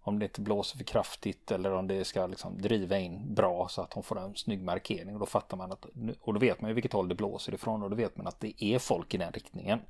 Om 0.00 0.18
det 0.18 0.24
inte 0.24 0.40
blåser 0.40 0.78
för 0.78 0.84
kraftigt 0.84 1.50
eller 1.50 1.72
om 1.72 1.86
det 1.86 2.04
ska 2.04 2.26
liksom 2.26 2.62
driva 2.62 2.98
in 2.98 3.34
bra 3.34 3.68
så 3.68 3.82
att 3.82 3.90
de 3.90 4.02
får 4.02 4.18
en 4.18 4.34
snygg 4.34 4.62
markering. 4.62 5.14
Och 5.14 5.20
då 5.20 5.26
fattar 5.26 5.56
man 5.56 5.72
att, 5.72 5.86
och 6.20 6.34
då 6.34 6.40
vet 6.40 6.60
man 6.60 6.70
ju 6.70 6.74
vilket 6.74 6.92
håll 6.92 7.08
det 7.08 7.14
blåser 7.14 7.54
ifrån 7.54 7.82
och 7.82 7.90
då 7.90 7.96
vet 7.96 8.16
man 8.16 8.26
att 8.26 8.40
det 8.40 8.64
är 8.64 8.78
folk 8.78 9.14
i 9.14 9.18
den 9.18 9.32
riktningen. 9.32 9.80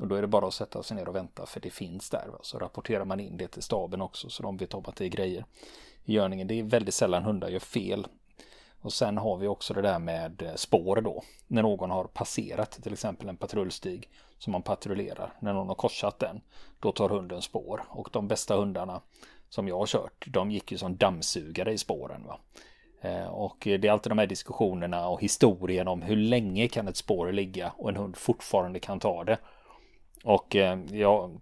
Och 0.00 0.08
då 0.08 0.14
är 0.14 0.20
det 0.20 0.28
bara 0.28 0.46
att 0.46 0.54
sätta 0.54 0.82
sig 0.82 0.96
ner 0.96 1.08
och 1.08 1.14
vänta 1.14 1.46
för 1.46 1.60
det 1.60 1.70
finns 1.70 2.10
där. 2.10 2.28
Va? 2.32 2.38
Så 2.42 2.58
rapporterar 2.58 3.04
man 3.04 3.20
in 3.20 3.36
det 3.36 3.48
till 3.48 3.62
staben 3.62 4.02
också 4.02 4.30
så 4.30 4.42
de 4.42 4.56
vet 4.56 4.74
om 4.74 4.84
att 4.86 4.96
det 4.96 5.04
är 5.04 5.08
grejer 5.08 5.44
görningen. 6.04 6.46
Det 6.46 6.58
är 6.58 6.62
väldigt 6.62 6.94
sällan 6.94 7.24
hundar 7.24 7.48
gör 7.48 7.58
fel. 7.58 8.06
Och 8.80 8.92
sen 8.92 9.18
har 9.18 9.36
vi 9.36 9.46
också 9.46 9.74
det 9.74 9.82
där 9.82 9.98
med 9.98 10.42
eh, 10.42 10.54
spår 10.54 11.00
då. 11.00 11.22
När 11.46 11.62
någon 11.62 11.90
har 11.90 12.04
passerat 12.04 12.70
till 12.70 12.92
exempel 12.92 13.28
en 13.28 13.36
patrullstig 13.36 14.08
som 14.38 14.52
man 14.52 14.62
patrullerar. 14.62 15.32
När 15.40 15.52
någon 15.52 15.68
har 15.68 15.74
korsat 15.74 16.18
den. 16.18 16.40
Då 16.80 16.92
tar 16.92 17.08
hunden 17.08 17.42
spår. 17.42 17.84
Och 17.88 18.08
de 18.12 18.28
bästa 18.28 18.56
hundarna 18.56 19.00
som 19.48 19.68
jag 19.68 19.78
har 19.78 19.86
kört. 19.86 20.24
De 20.26 20.50
gick 20.50 20.72
ju 20.72 20.78
som 20.78 20.96
dammsugare 20.96 21.72
i 21.72 21.78
spåren. 21.78 22.24
Va? 22.26 22.38
Eh, 23.00 23.26
och 23.26 23.56
det 23.60 23.84
är 23.84 23.90
alltid 23.90 24.10
de 24.10 24.18
här 24.18 24.26
diskussionerna 24.26 25.08
och 25.08 25.22
historien 25.22 25.88
om 25.88 26.02
hur 26.02 26.16
länge 26.16 26.68
kan 26.68 26.88
ett 26.88 26.96
spår 26.96 27.32
ligga 27.32 27.72
och 27.76 27.88
en 27.88 27.96
hund 27.96 28.16
fortfarande 28.16 28.80
kan 28.80 29.00
ta 29.00 29.24
det. 29.24 29.38
Och 30.24 30.56
eh, 30.56 30.78
jag 30.90 31.40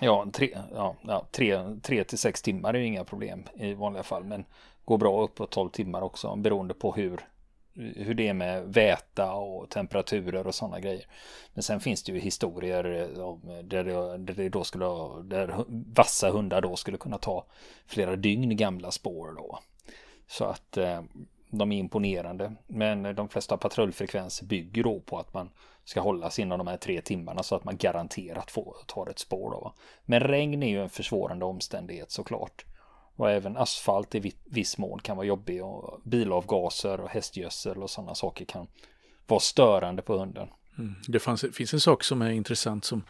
Ja, 0.00 0.26
tre, 0.32 0.58
ja, 0.74 0.96
ja, 1.02 1.26
tre, 1.30 1.58
tre 1.82 2.04
till 2.04 2.18
sex 2.18 2.42
timmar 2.42 2.74
är 2.74 2.78
ju 2.78 2.86
inga 2.86 3.04
problem 3.04 3.44
i 3.54 3.74
vanliga 3.74 4.02
fall. 4.02 4.24
Men 4.24 4.44
går 4.84 4.98
bra 4.98 5.22
upp 5.22 5.34
på 5.34 5.46
12 5.46 5.70
timmar 5.70 6.02
också 6.02 6.36
beroende 6.36 6.74
på 6.74 6.92
hur, 6.92 7.20
hur 7.74 8.14
det 8.14 8.28
är 8.28 8.34
med 8.34 8.64
väta 8.64 9.32
och 9.32 9.70
temperaturer 9.70 10.46
och 10.46 10.54
sådana 10.54 10.80
grejer. 10.80 11.06
Men 11.54 11.62
sen 11.62 11.80
finns 11.80 12.02
det 12.02 12.12
ju 12.12 12.18
historier 12.18 12.84
eh, 12.84 13.62
där 13.62 13.84
det, 13.84 14.18
där 14.18 14.34
det 14.34 14.48
då 14.48 14.64
skulle 14.64 14.84
där 15.22 15.64
vassa 15.96 16.30
hundar 16.30 16.60
då 16.60 16.76
skulle 16.76 16.96
kunna 16.96 17.18
ta 17.18 17.44
flera 17.86 18.16
dygn 18.16 18.56
gamla 18.56 18.90
spår 18.90 19.32
då. 19.36 19.58
Så 20.26 20.44
att 20.44 20.76
eh, 20.76 21.02
de 21.50 21.72
är 21.72 21.76
imponerande. 21.76 22.52
Men 22.66 23.14
de 23.14 23.28
flesta 23.28 23.56
patrullfrekvenser 23.56 24.46
bygger 24.46 24.82
då 24.82 25.00
på 25.00 25.18
att 25.18 25.34
man 25.34 25.50
ska 25.84 26.00
hållas 26.00 26.38
inom 26.38 26.58
de 26.58 26.66
här 26.66 26.76
tre 26.76 27.00
timmarna 27.00 27.42
så 27.42 27.54
att 27.54 27.64
man 27.64 27.76
garanterat 27.76 28.50
får 28.50 28.76
ta 28.86 29.10
ett 29.10 29.18
spår. 29.18 29.50
Då. 29.50 29.74
Men 30.04 30.20
regn 30.20 30.62
är 30.62 30.68
ju 30.68 30.82
en 30.82 30.90
försvårande 30.90 31.44
omständighet 31.44 32.10
såklart. 32.10 32.64
Och 33.16 33.30
även 33.30 33.56
asfalt 33.56 34.14
i 34.14 34.32
viss 34.44 34.78
mån 34.78 34.98
kan 34.98 35.16
vara 35.16 35.26
jobbig 35.26 35.64
och 35.64 36.00
bilavgaser 36.04 37.00
och 37.00 37.08
hästgödsel 37.08 37.82
och 37.82 37.90
sådana 37.90 38.14
saker 38.14 38.44
kan 38.44 38.66
vara 39.26 39.40
störande 39.40 40.02
på 40.02 40.18
hunden. 40.18 40.48
Mm. 40.78 40.94
Det 41.08 41.18
fanns, 41.18 41.44
finns 41.52 41.74
en 41.74 41.80
sak 41.80 42.04
som 42.04 42.22
är 42.22 42.30
intressant 42.30 42.84
som, 42.84 43.02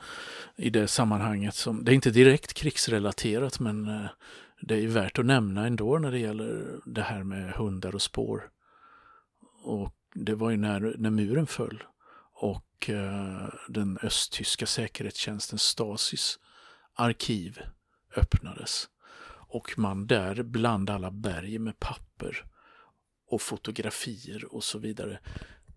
i 0.56 0.70
det 0.70 0.88
sammanhanget. 0.88 1.54
Som, 1.54 1.84
det 1.84 1.92
är 1.92 1.94
inte 1.94 2.10
direkt 2.10 2.54
krigsrelaterat 2.54 3.60
men 3.60 3.88
eh, 3.88 4.10
det 4.60 4.74
är 4.74 4.88
värt 4.88 5.18
att 5.18 5.26
nämna 5.26 5.66
ändå 5.66 5.98
när 5.98 6.10
det 6.10 6.18
gäller 6.18 6.80
det 6.86 7.02
här 7.02 7.22
med 7.22 7.52
hundar 7.52 7.94
och 7.94 8.02
spår. 8.02 8.50
Och 9.64 9.92
det 10.14 10.34
var 10.34 10.50
ju 10.50 10.56
när, 10.56 10.94
när 10.98 11.10
muren 11.10 11.46
föll 11.46 11.82
och 12.42 12.90
eh, 12.90 13.48
den 13.68 13.98
östtyska 14.02 14.66
säkerhetstjänsten 14.66 15.58
Stasis 15.58 16.38
arkiv 16.94 17.60
öppnades. 18.16 18.88
Och 19.48 19.78
man 19.78 20.06
där 20.06 20.42
bland 20.42 20.90
alla 20.90 21.10
berg 21.10 21.58
med 21.58 21.78
papper 21.78 22.44
och 23.26 23.42
fotografier 23.42 24.54
och 24.54 24.64
så 24.64 24.78
vidare 24.78 25.18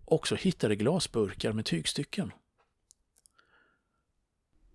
också 0.04 0.34
hittade 0.34 0.76
glasburkar 0.76 1.52
med 1.52 1.64
tygstycken. 1.64 2.32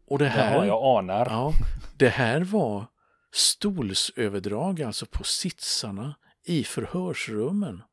Och 0.08 0.20
det 0.20 0.28
här, 0.28 0.56
ja, 0.56 0.66
jag 0.66 0.98
anar. 0.98 1.26
Ja, 1.30 1.54
det 1.98 2.10
här 2.10 2.42
var 2.42 2.86
stolsöverdrag, 3.32 4.82
alltså 4.82 5.06
på 5.06 5.24
sitsarna 5.24 6.16
i 6.44 6.64
förhörsrummen 6.64 7.84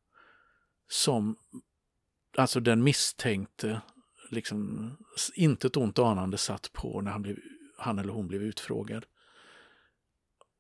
som 0.88 1.36
alltså 2.36 2.60
den 2.60 2.84
misstänkte 2.84 3.80
liksom 4.30 4.90
inte 5.34 5.66
ett 5.66 5.76
ont 5.76 5.98
anande 5.98 6.38
satt 6.38 6.72
på 6.72 7.00
när 7.00 7.10
han, 7.10 7.22
blev, 7.22 7.36
han 7.76 7.98
eller 7.98 8.12
hon 8.12 8.28
blev 8.28 8.42
utfrågad. 8.42 9.06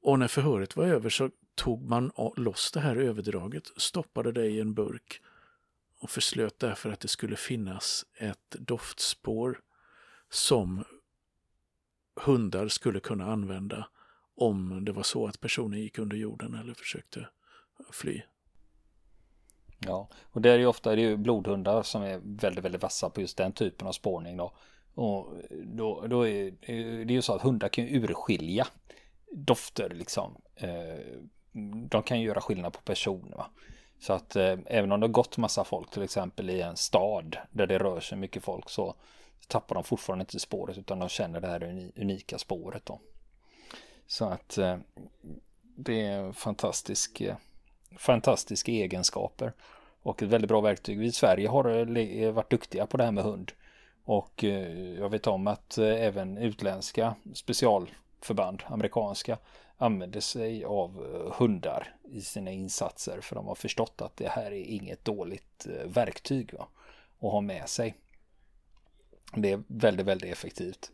Och 0.02 0.18
när 0.18 0.28
förhöret 0.28 0.76
var 0.76 0.84
över 0.84 1.10
så 1.10 1.30
tog 1.54 1.88
man 1.88 2.12
loss 2.36 2.72
det 2.72 2.80
här 2.80 2.96
överdraget, 2.96 3.70
stoppade 3.76 4.32
det 4.32 4.46
i 4.46 4.60
en 4.60 4.74
burk 4.74 5.20
och 6.00 6.10
förslöt 6.10 6.58
därför 6.58 6.90
att 6.90 7.00
det 7.00 7.08
skulle 7.08 7.36
finnas 7.36 8.06
ett 8.14 8.50
doftspår 8.50 9.60
som 10.30 10.84
hundar 12.20 12.68
skulle 12.68 13.00
kunna 13.00 13.32
använda 13.32 13.88
om 14.36 14.84
det 14.84 14.92
var 14.92 15.02
så 15.02 15.26
att 15.26 15.40
personen 15.40 15.80
gick 15.80 15.98
under 15.98 16.16
jorden 16.16 16.54
eller 16.54 16.74
försökte 16.74 17.28
fly. 17.92 18.22
Ja, 19.78 20.08
och 20.32 20.40
det 20.40 20.50
är 20.50 20.58
ju 20.58 20.66
ofta 20.66 20.94
det 20.94 21.02
är 21.02 21.08
ju 21.08 21.16
blodhundar 21.16 21.82
som 21.82 22.02
är 22.02 22.20
väldigt, 22.22 22.64
väldigt 22.64 22.82
vassa 22.82 23.10
på 23.10 23.20
just 23.20 23.36
den 23.36 23.52
typen 23.52 23.88
av 23.88 23.92
spårning 23.92 24.36
då. 24.36 24.52
Och 24.94 25.32
då, 25.64 26.06
då 26.06 26.26
är 26.26 27.04
det 27.04 27.14
ju 27.14 27.22
så 27.22 27.34
att 27.34 27.42
hundar 27.42 27.68
kan 27.68 27.84
urskilja 27.84 28.66
dofter 29.32 29.90
liksom. 29.90 30.34
Eh, 30.56 31.20
de 31.88 32.02
kan 32.02 32.20
ju 32.20 32.26
göra 32.26 32.40
skillnad 32.40 32.72
på 32.72 32.80
personer. 32.80 33.36
Va? 33.36 33.50
Så 34.00 34.12
att 34.12 34.36
eh, 34.36 34.58
även 34.66 34.92
om 34.92 35.00
det 35.00 35.06
har 35.06 35.12
gått 35.12 35.36
massa 35.36 35.64
folk 35.64 35.90
till 35.90 36.02
exempel 36.02 36.50
i 36.50 36.60
en 36.60 36.76
stad 36.76 37.36
där 37.50 37.66
det 37.66 37.78
rör 37.78 38.00
sig 38.00 38.18
mycket 38.18 38.42
folk 38.42 38.70
så 38.70 38.94
tappar 39.48 39.74
de 39.74 39.84
fortfarande 39.84 40.22
inte 40.22 40.40
spåret 40.40 40.78
utan 40.78 40.98
de 40.98 41.08
känner 41.08 41.40
det 41.40 41.48
här 41.48 41.90
unika 41.96 42.38
spåret 42.38 42.86
då. 42.86 43.00
Så 44.06 44.24
att 44.24 44.58
eh, 44.58 44.76
det 45.62 46.00
är 46.00 46.18
en 46.18 46.34
fantastisk, 46.34 47.22
fantastiska 47.96 48.72
egenskaper 48.72 49.52
och 50.02 50.22
ett 50.22 50.28
väldigt 50.28 50.48
bra 50.48 50.60
verktyg. 50.60 50.98
Vi 50.98 51.06
i 51.06 51.12
Sverige 51.12 51.48
har 51.48 51.96
eh, 51.98 52.32
varit 52.32 52.50
duktiga 52.50 52.86
på 52.86 52.96
det 52.96 53.04
här 53.04 53.12
med 53.12 53.24
hund. 53.24 53.52
Och 54.04 54.44
eh, 54.44 54.94
jag 54.98 55.08
vet 55.08 55.26
om 55.26 55.46
att 55.46 55.78
eh, 55.78 56.04
även 56.04 56.38
utländska 56.38 57.14
specialförband, 57.34 58.62
amerikanska, 58.66 59.38
använder 59.76 60.20
sig 60.20 60.64
av 60.64 61.04
hundar 61.38 61.94
i 62.04 62.20
sina 62.20 62.50
insatser 62.50 63.20
för 63.20 63.34
de 63.34 63.46
har 63.46 63.54
förstått 63.54 64.02
att 64.02 64.16
det 64.16 64.28
här 64.28 64.52
är 64.52 64.64
inget 64.64 65.04
dåligt 65.04 65.66
verktyg 65.84 66.54
va? 66.54 66.68
att 67.20 67.32
ha 67.32 67.40
med 67.40 67.68
sig. 67.68 67.94
Det 69.34 69.52
är 69.52 69.62
väldigt, 69.66 70.06
väldigt 70.06 70.32
effektivt 70.32 70.90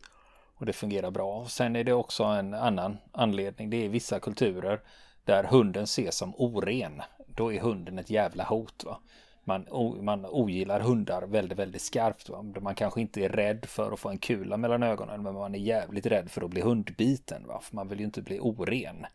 och 0.55 0.65
det 0.65 0.73
fungerar 0.73 1.11
bra. 1.11 1.45
Sen 1.47 1.75
är 1.75 1.83
det 1.83 1.93
också 1.93 2.23
en 2.23 2.53
annan 2.53 2.97
anledning. 3.11 3.69
Det 3.69 3.85
är 3.85 3.89
vissa 3.89 4.19
kulturer 4.19 4.81
där 5.25 5.43
hunden 5.43 5.83
ses 5.83 6.15
som 6.15 6.35
oren. 6.37 7.01
Då 7.27 7.53
är 7.53 7.59
hunden 7.59 7.99
ett 7.99 8.09
jävla 8.09 8.43
hot. 8.43 8.83
Va? 8.85 8.99
Man, 9.43 9.65
man 10.01 10.25
ogillar 10.25 10.79
hundar 10.79 11.21
väldigt, 11.21 11.59
väldigt 11.59 11.81
skarpt. 11.81 12.29
Va? 12.29 12.45
Man 12.61 12.75
kanske 12.75 13.01
inte 13.01 13.25
är 13.25 13.29
rädd 13.29 13.65
för 13.65 13.91
att 13.91 13.99
få 13.99 14.09
en 14.09 14.17
kula 14.17 14.57
mellan 14.57 14.83
ögonen, 14.83 15.23
men 15.23 15.33
man 15.33 15.55
är 15.55 15.59
jävligt 15.59 16.05
rädd 16.05 16.31
för 16.31 16.41
att 16.41 16.49
bli 16.49 16.61
hundbiten. 16.61 17.47
Va? 17.47 17.59
För 17.63 17.75
man 17.75 17.87
vill 17.87 17.99
ju 17.99 18.05
inte 18.05 18.21
bli 18.21 18.39
oren. 18.39 19.05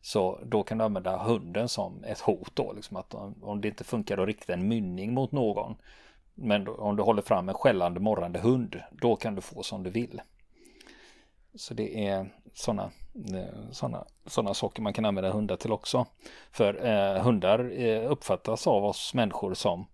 Så 0.00 0.40
då 0.44 0.62
kan 0.62 0.78
du 0.78 0.84
använda 0.84 1.16
hunden 1.16 1.68
som 1.68 2.04
ett 2.04 2.20
hot 2.20 2.50
då, 2.54 2.72
liksom 2.72 2.96
att 2.96 3.14
om 3.42 3.60
det 3.60 3.68
inte 3.68 3.84
funkar 3.84 4.18
att 4.18 4.26
rikta 4.26 4.52
en 4.52 4.68
mynning 4.68 5.14
mot 5.14 5.32
någon, 5.32 5.76
men 6.34 6.68
om 6.68 6.96
du 6.96 7.02
håller 7.02 7.22
fram 7.22 7.48
en 7.48 7.54
skällande 7.54 8.00
morrande 8.00 8.38
hund, 8.38 8.80
då 8.90 9.16
kan 9.16 9.34
du 9.34 9.40
få 9.40 9.62
som 9.62 9.82
du 9.82 9.90
vill. 9.90 10.20
Så 11.56 11.74
det 11.74 12.06
är 12.06 12.32
sådana 12.54 12.90
eh, 13.34 13.70
såna, 13.70 14.04
såna 14.26 14.54
saker 14.54 14.82
man 14.82 14.92
kan 14.92 15.04
använda 15.04 15.30
hundar 15.30 15.56
till 15.56 15.72
också. 15.72 16.06
För 16.50 16.86
eh, 16.86 17.22
hundar 17.22 17.80
eh, 17.80 18.10
uppfattas 18.10 18.66
av 18.66 18.84
oss 18.84 19.14
människor 19.14 19.54
som 19.54 19.86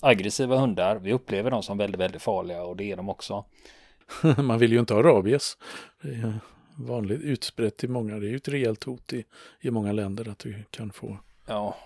aggressiva 0.00 0.56
hundar. 0.56 0.96
Vi 0.96 1.12
upplever 1.12 1.50
dem 1.50 1.62
som 1.62 1.78
väldigt, 1.78 2.00
väldigt 2.00 2.22
farliga 2.22 2.64
och 2.64 2.76
det 2.76 2.92
är 2.92 2.96
de 2.96 3.08
också. 3.08 3.44
man 4.38 4.58
vill 4.58 4.72
ju 4.72 4.80
inte 4.80 4.94
ha 4.94 5.02
rabies. 5.02 5.56
Det 6.02 6.08
är 6.08 6.40
vanligt 6.76 7.20
utbrett 7.20 7.84
i 7.84 7.88
många, 7.88 8.18
det 8.18 8.26
är 8.26 8.30
ju 8.30 8.36
ett 8.36 8.48
rejält 8.48 8.84
hot 8.84 9.12
i, 9.12 9.24
i 9.60 9.70
många 9.70 9.92
länder 9.92 10.28
att 10.28 10.38
du 10.38 10.64
kan 10.70 10.92
få. 10.92 11.18
Ja, 11.46 11.76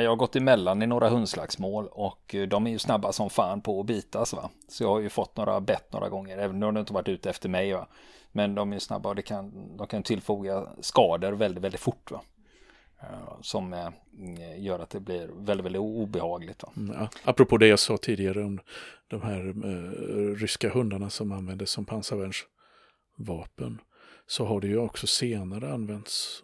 jag 0.00 0.10
har 0.10 0.16
gått 0.16 0.36
emellan 0.36 0.82
i 0.82 0.86
några 0.86 1.08
hundslagsmål 1.08 1.88
och 1.90 2.34
eh, 2.34 2.48
de 2.48 2.66
är 2.66 2.70
ju 2.70 2.78
snabba 2.78 3.12
som 3.12 3.30
fan 3.30 3.60
på 3.60 3.80
att 3.80 3.86
bitas 3.86 4.32
va. 4.32 4.50
Så 4.68 4.84
jag 4.84 4.88
har 4.88 5.00
ju 5.00 5.08
fått 5.08 5.36
några 5.36 5.60
bett 5.60 5.92
några 5.92 6.08
gånger, 6.08 6.38
även 6.38 6.62
om 6.62 6.74
de 6.74 6.80
inte 6.80 6.92
varit 6.92 7.08
ute 7.08 7.30
efter 7.30 7.48
mig 7.48 7.72
va. 7.72 7.86
Men 8.32 8.54
de 8.54 8.72
är 8.72 8.78
snabba 8.78 9.08
och 9.08 9.14
det 9.14 9.22
kan, 9.22 9.76
de 9.76 9.86
kan 9.86 10.02
tillfoga 10.02 10.66
skador 10.80 11.32
väldigt, 11.32 11.64
väldigt 11.64 11.80
fort. 11.80 12.10
Va? 12.10 12.20
Eh, 13.02 13.40
som 13.40 13.72
eh, 13.72 13.88
mm, 14.18 14.62
gör 14.62 14.78
att 14.78 14.90
det 14.90 15.00
blir 15.00 15.30
väldigt, 15.36 15.64
väldigt 15.66 15.80
obehagligt. 15.80 16.62
Va? 16.62 16.72
Mm, 16.76 16.96
ja. 17.00 17.08
Apropå 17.24 17.58
det 17.58 17.66
jag 17.66 17.78
sa 17.78 17.96
tidigare 17.96 18.44
om 18.44 18.60
de 19.08 19.22
här 19.22 19.48
eh, 19.48 20.34
ryska 20.36 20.70
hundarna 20.70 21.10
som 21.10 21.32
användes 21.32 21.70
som 21.70 21.84
pansarvärnsvapen. 21.84 23.80
Så 24.26 24.44
har 24.44 24.60
det 24.60 24.66
ju 24.66 24.78
också 24.78 25.06
senare 25.06 25.72
använts, 25.72 26.42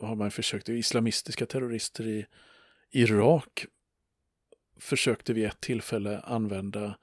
har 0.00 0.14
man 0.14 0.30
försökt, 0.30 0.68
islamistiska 0.68 1.46
terrorister 1.46 2.06
i 2.06 2.26
Irak 2.90 3.66
försökte 4.78 5.32
vid 5.32 5.46
ett 5.46 5.60
tillfälle 5.60 6.20
använda 6.20 6.94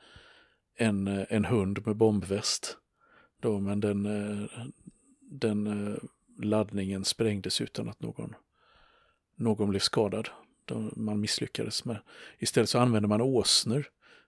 en, 0.77 1.07
eh, 1.07 1.25
en 1.29 1.45
hund 1.45 1.85
med 1.85 1.95
bombväst 1.95 2.77
då, 3.41 3.59
men 3.59 3.79
den, 3.79 4.05
eh, 4.05 4.49
den 5.21 5.67
eh, 5.67 5.97
laddningen 6.39 7.05
sprängdes 7.05 7.61
utan 7.61 7.89
att 7.89 8.01
någon, 8.01 8.35
någon 9.35 9.69
blev 9.69 9.79
skadad. 9.79 10.29
Man 10.95 11.19
misslyckades 11.19 11.85
med. 11.85 11.97
Istället 12.39 12.69
så 12.69 12.79
använde 12.79 13.07
man 13.07 13.21
åsnor 13.21 13.85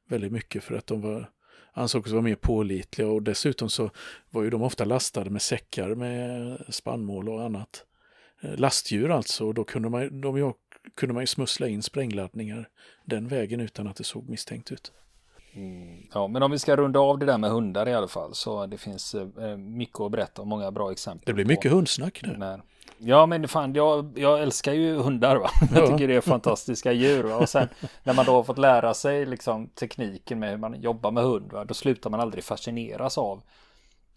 väldigt 0.08 0.32
mycket 0.32 0.64
för 0.64 0.76
att 0.76 0.88
de 0.88 1.02
var 1.02 1.32
ansågs 1.74 2.12
vara 2.12 2.22
mer 2.22 2.36
pålitliga 2.36 3.08
och 3.08 3.24
dessutom 3.24 3.70
så 3.70 3.92
var 4.30 4.44
ju 4.44 4.50
de 4.50 4.62
ofta 4.62 4.86
lastade 4.86 5.30
med 5.30 5.42
säckar 5.42 5.96
med 5.96 6.58
spannmål 6.70 7.30
och 7.30 7.44
annat. 7.44 7.86
Lastdjur 8.42 9.12
alltså, 9.12 9.48
och 9.48 9.54
då 9.54 9.64
kunde 9.64 9.90
man, 9.90 10.22
de, 10.22 10.54
kunde 10.96 11.14
man 11.14 11.24
ju 11.24 11.28
smussla 11.28 11.68
in 11.68 11.84
sprängladdningar 11.84 12.70
den 13.06 13.28
vägen 13.28 13.60
utan 13.60 13.88
att 13.88 13.96
det 13.96 14.04
såg 14.04 14.30
misstänkt 14.30 14.72
ut. 14.72 14.92
Mm. 15.54 16.08
Ja, 16.14 16.28
men 16.28 16.44
om 16.44 16.52
vi 16.52 16.60
ska 16.60 16.76
runda 16.76 17.00
av 17.00 17.20
det 17.20 17.26
där 17.26 17.38
med 17.38 17.52
hundar 17.52 17.90
i 17.90 17.94
alla 17.94 18.08
fall 18.08 18.34
så 18.34 18.66
det 18.66 18.78
finns 18.78 19.16
eh, 19.16 19.58
mycket 19.58 20.00
att 20.00 20.12
berätta 20.12 20.42
och 20.42 20.48
många 20.48 20.72
bra 20.72 20.92
exempel. 20.92 21.26
Det 21.26 21.34
blir 21.34 21.46
mycket 21.46 21.72
hundsnack 21.72 22.20
nu. 22.24 22.38
När... 22.38 22.62
Ja, 22.98 23.26
men 23.26 23.48
fan, 23.48 23.74
jag, 23.74 24.20
jag 24.20 24.42
älskar 24.42 24.74
ju 24.74 24.96
hundar. 24.96 25.36
Va? 25.36 25.50
Jag 25.76 25.88
tycker 25.88 26.08
det 26.08 26.16
är 26.16 26.22
fantastiska 26.22 26.92
djur. 26.92 27.24
Va? 27.24 27.36
Och 27.36 27.50
sen 27.50 27.68
när 28.04 28.14
man 28.14 28.26
då 28.26 28.32
har 28.32 28.44
fått 28.44 28.58
lära 28.58 28.94
sig 28.94 29.26
liksom, 29.26 29.68
tekniken 29.68 30.40
med 30.40 30.50
hur 30.50 30.58
man 30.58 30.82
jobbar 30.82 31.12
med 31.12 31.24
hund, 31.24 31.52
va? 31.52 31.66
då 31.66 31.74
slutar 31.74 32.10
man 32.10 32.20
aldrig 32.20 32.44
fascineras 32.44 33.18
av 33.18 33.42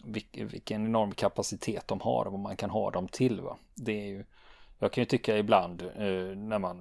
vilken 0.05 0.87
enorm 0.87 1.13
kapacitet 1.13 1.89
de 1.89 2.01
har 2.01 2.25
och 2.25 2.33
vad 2.33 2.41
man 2.41 2.57
kan 2.57 2.71
ha 2.71 2.91
dem 2.91 3.09
till. 3.09 3.41
Va? 3.41 3.57
Det 3.75 3.93
är 3.93 4.07
ju 4.07 4.25
jag 4.83 4.93
kan 4.93 5.03
ju 5.03 5.07
tycka 5.07 5.39
ibland 5.39 5.83
eh, 5.83 6.37
när, 6.37 6.59
man, 6.59 6.77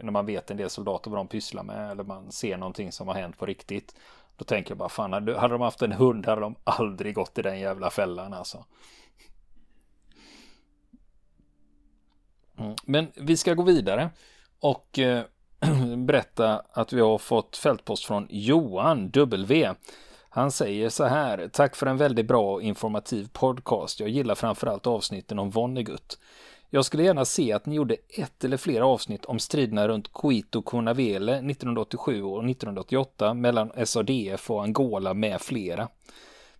när 0.00 0.10
man 0.10 0.26
vet 0.26 0.50
en 0.50 0.56
del 0.56 0.70
soldater 0.70 1.10
vad 1.10 1.18
de 1.18 1.28
pysslar 1.28 1.62
med 1.62 1.90
eller 1.90 2.04
man 2.04 2.32
ser 2.32 2.56
någonting 2.56 2.92
som 2.92 3.08
har 3.08 3.14
hänt 3.14 3.38
på 3.38 3.46
riktigt. 3.46 3.94
Då 4.36 4.44
tänker 4.44 4.70
jag 4.70 4.78
bara 4.78 4.88
fan, 4.88 5.12
hade, 5.12 5.38
hade 5.38 5.54
de 5.54 5.60
haft 5.60 5.82
en 5.82 5.92
hund 5.92 6.26
hade 6.26 6.40
de 6.40 6.54
aldrig 6.64 7.14
gått 7.14 7.38
i 7.38 7.42
den 7.42 7.60
jävla 7.60 7.90
fällan 7.90 8.32
alltså. 8.32 8.64
Mm. 12.58 12.74
Men 12.84 13.12
vi 13.14 13.36
ska 13.36 13.54
gå 13.54 13.62
vidare 13.62 14.10
och 14.60 14.98
eh, 14.98 15.24
berätta 15.96 16.62
att 16.72 16.92
vi 16.92 17.00
har 17.00 17.18
fått 17.18 17.56
fältpost 17.56 18.04
från 18.04 18.26
Johan 18.30 19.10
W. 19.10 19.74
Han 20.28 20.50
säger 20.50 20.88
så 20.88 21.04
här, 21.04 21.48
tack 21.52 21.76
för 21.76 21.86
en 21.86 21.96
väldigt 21.96 22.26
bra 22.26 22.52
och 22.52 22.62
informativ 22.62 23.28
podcast. 23.32 24.00
Jag 24.00 24.08
gillar 24.08 24.34
framförallt 24.34 24.86
avsnitten 24.86 25.38
om 25.38 25.50
Vonnegut. 25.50 26.18
Jag 26.74 26.84
skulle 26.84 27.02
gärna 27.02 27.24
se 27.24 27.52
att 27.52 27.66
ni 27.66 27.74
gjorde 27.74 27.96
ett 28.08 28.44
eller 28.44 28.56
flera 28.56 28.86
avsnitt 28.86 29.24
om 29.24 29.38
striderna 29.38 29.88
runt 29.88 30.12
Quito 30.12 30.62
Conavele 30.62 31.32
1987 31.32 32.22
och 32.22 32.44
1988 32.50 33.34
mellan 33.34 33.86
SADF 33.86 34.50
och 34.50 34.62
Angola 34.62 35.14
med 35.14 35.40
flera. 35.40 35.88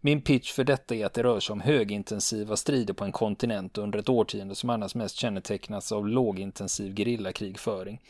Min 0.01 0.23
pitch 0.23 0.53
för 0.53 0.65
detta 0.65 0.95
är 0.95 1.07
att 1.07 1.15
det 1.15 1.23
rör 1.23 1.41
sig 1.41 1.53
om 1.53 1.61
högintensiva 1.61 2.57
strider 2.57 2.95
på 2.95 3.05
en 3.05 3.13
kontinent 3.13 3.79
under 3.79 3.99
ett 3.99 4.09
årtionde 4.09 4.55
som 4.55 4.71
annars 4.71 4.95
mest 4.95 5.17
kännetecknas 5.17 5.93
av 5.93 6.09
lågintensiv 6.09 6.95
gerillakrigföring. 6.97 8.01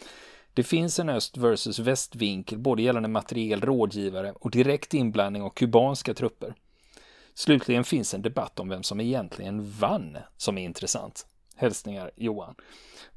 Det 0.54 0.62
finns 0.62 0.98
en 0.98 1.08
öst 1.08 1.36
versus 1.36 1.78
västvinkel 1.78 2.58
både 2.58 2.82
gällande 2.82 3.08
materiell 3.08 3.60
rådgivare 3.60 4.32
och 4.32 4.50
direkt 4.50 4.94
inblandning 4.94 5.42
av 5.42 5.50
kubanska 5.50 6.14
trupper. 6.14 6.54
Slutligen 7.34 7.84
finns 7.84 8.14
en 8.14 8.22
debatt 8.22 8.60
om 8.60 8.68
vem 8.68 8.82
som 8.82 9.00
egentligen 9.00 9.70
vann 9.70 10.16
som 10.36 10.58
är 10.58 10.64
intressant. 10.64 11.26
Hälsningar 11.62 12.10
Johan. 12.16 12.54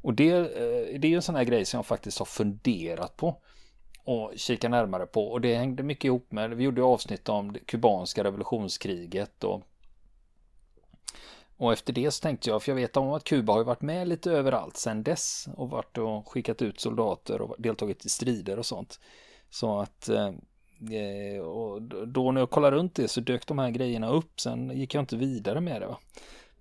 Och 0.01 0.13
det, 0.13 0.29
eh, 0.29 0.99
det 0.99 1.07
är 1.07 1.09
ju 1.09 1.15
en 1.15 1.21
sån 1.21 1.35
här 1.35 1.43
grej 1.43 1.65
som 1.65 1.77
jag 1.77 1.85
faktiskt 1.85 2.19
har 2.19 2.25
funderat 2.25 3.17
på 3.17 3.41
och 4.03 4.31
kika 4.35 4.69
närmare 4.69 5.05
på 5.05 5.27
och 5.27 5.41
det 5.41 5.55
hängde 5.55 5.83
mycket 5.83 6.05
ihop 6.05 6.31
med, 6.31 6.49
vi 6.49 6.63
gjorde 6.63 6.83
avsnitt 6.83 7.29
om 7.29 7.53
det 7.53 7.59
kubanska 7.59 8.23
revolutionskriget 8.23 9.43
och 9.43 9.61
och 11.57 11.73
efter 11.73 11.93
det 11.93 12.11
så 12.11 12.21
tänkte 12.21 12.49
jag, 12.49 12.63
för 12.63 12.71
jag 12.71 12.75
vet 12.75 12.97
om 12.97 13.13
att 13.13 13.23
Kuba 13.23 13.53
har 13.53 13.63
varit 13.63 13.81
med 13.81 14.07
lite 14.07 14.31
överallt 14.31 14.77
sedan 14.77 15.03
dess 15.03 15.47
och 15.55 15.69
varit 15.69 15.97
och 15.97 16.27
skickat 16.27 16.61
ut 16.61 16.79
soldater 16.79 17.41
och 17.41 17.55
deltagit 17.57 18.05
i 18.05 18.09
strider 18.09 18.59
och 18.59 18.65
sånt. 18.65 18.99
Så 19.49 19.79
att 19.79 20.09
eh, 20.09 20.31
eh 20.91 21.41
och 21.41 21.81
då 22.07 22.31
när 22.31 22.41
jag 22.41 22.49
kollade 22.49 22.75
runt 22.75 22.95
det 22.95 23.07
så 23.07 23.21
dök 23.21 23.47
de 23.47 23.59
här 23.59 23.69
grejerna 23.69 24.09
upp, 24.09 24.39
sen 24.39 24.69
gick 24.69 24.93
jag 24.93 25.01
inte 25.01 25.17
vidare 25.17 25.61
med 25.61 25.81
det. 25.81 25.87
Va? 25.87 25.99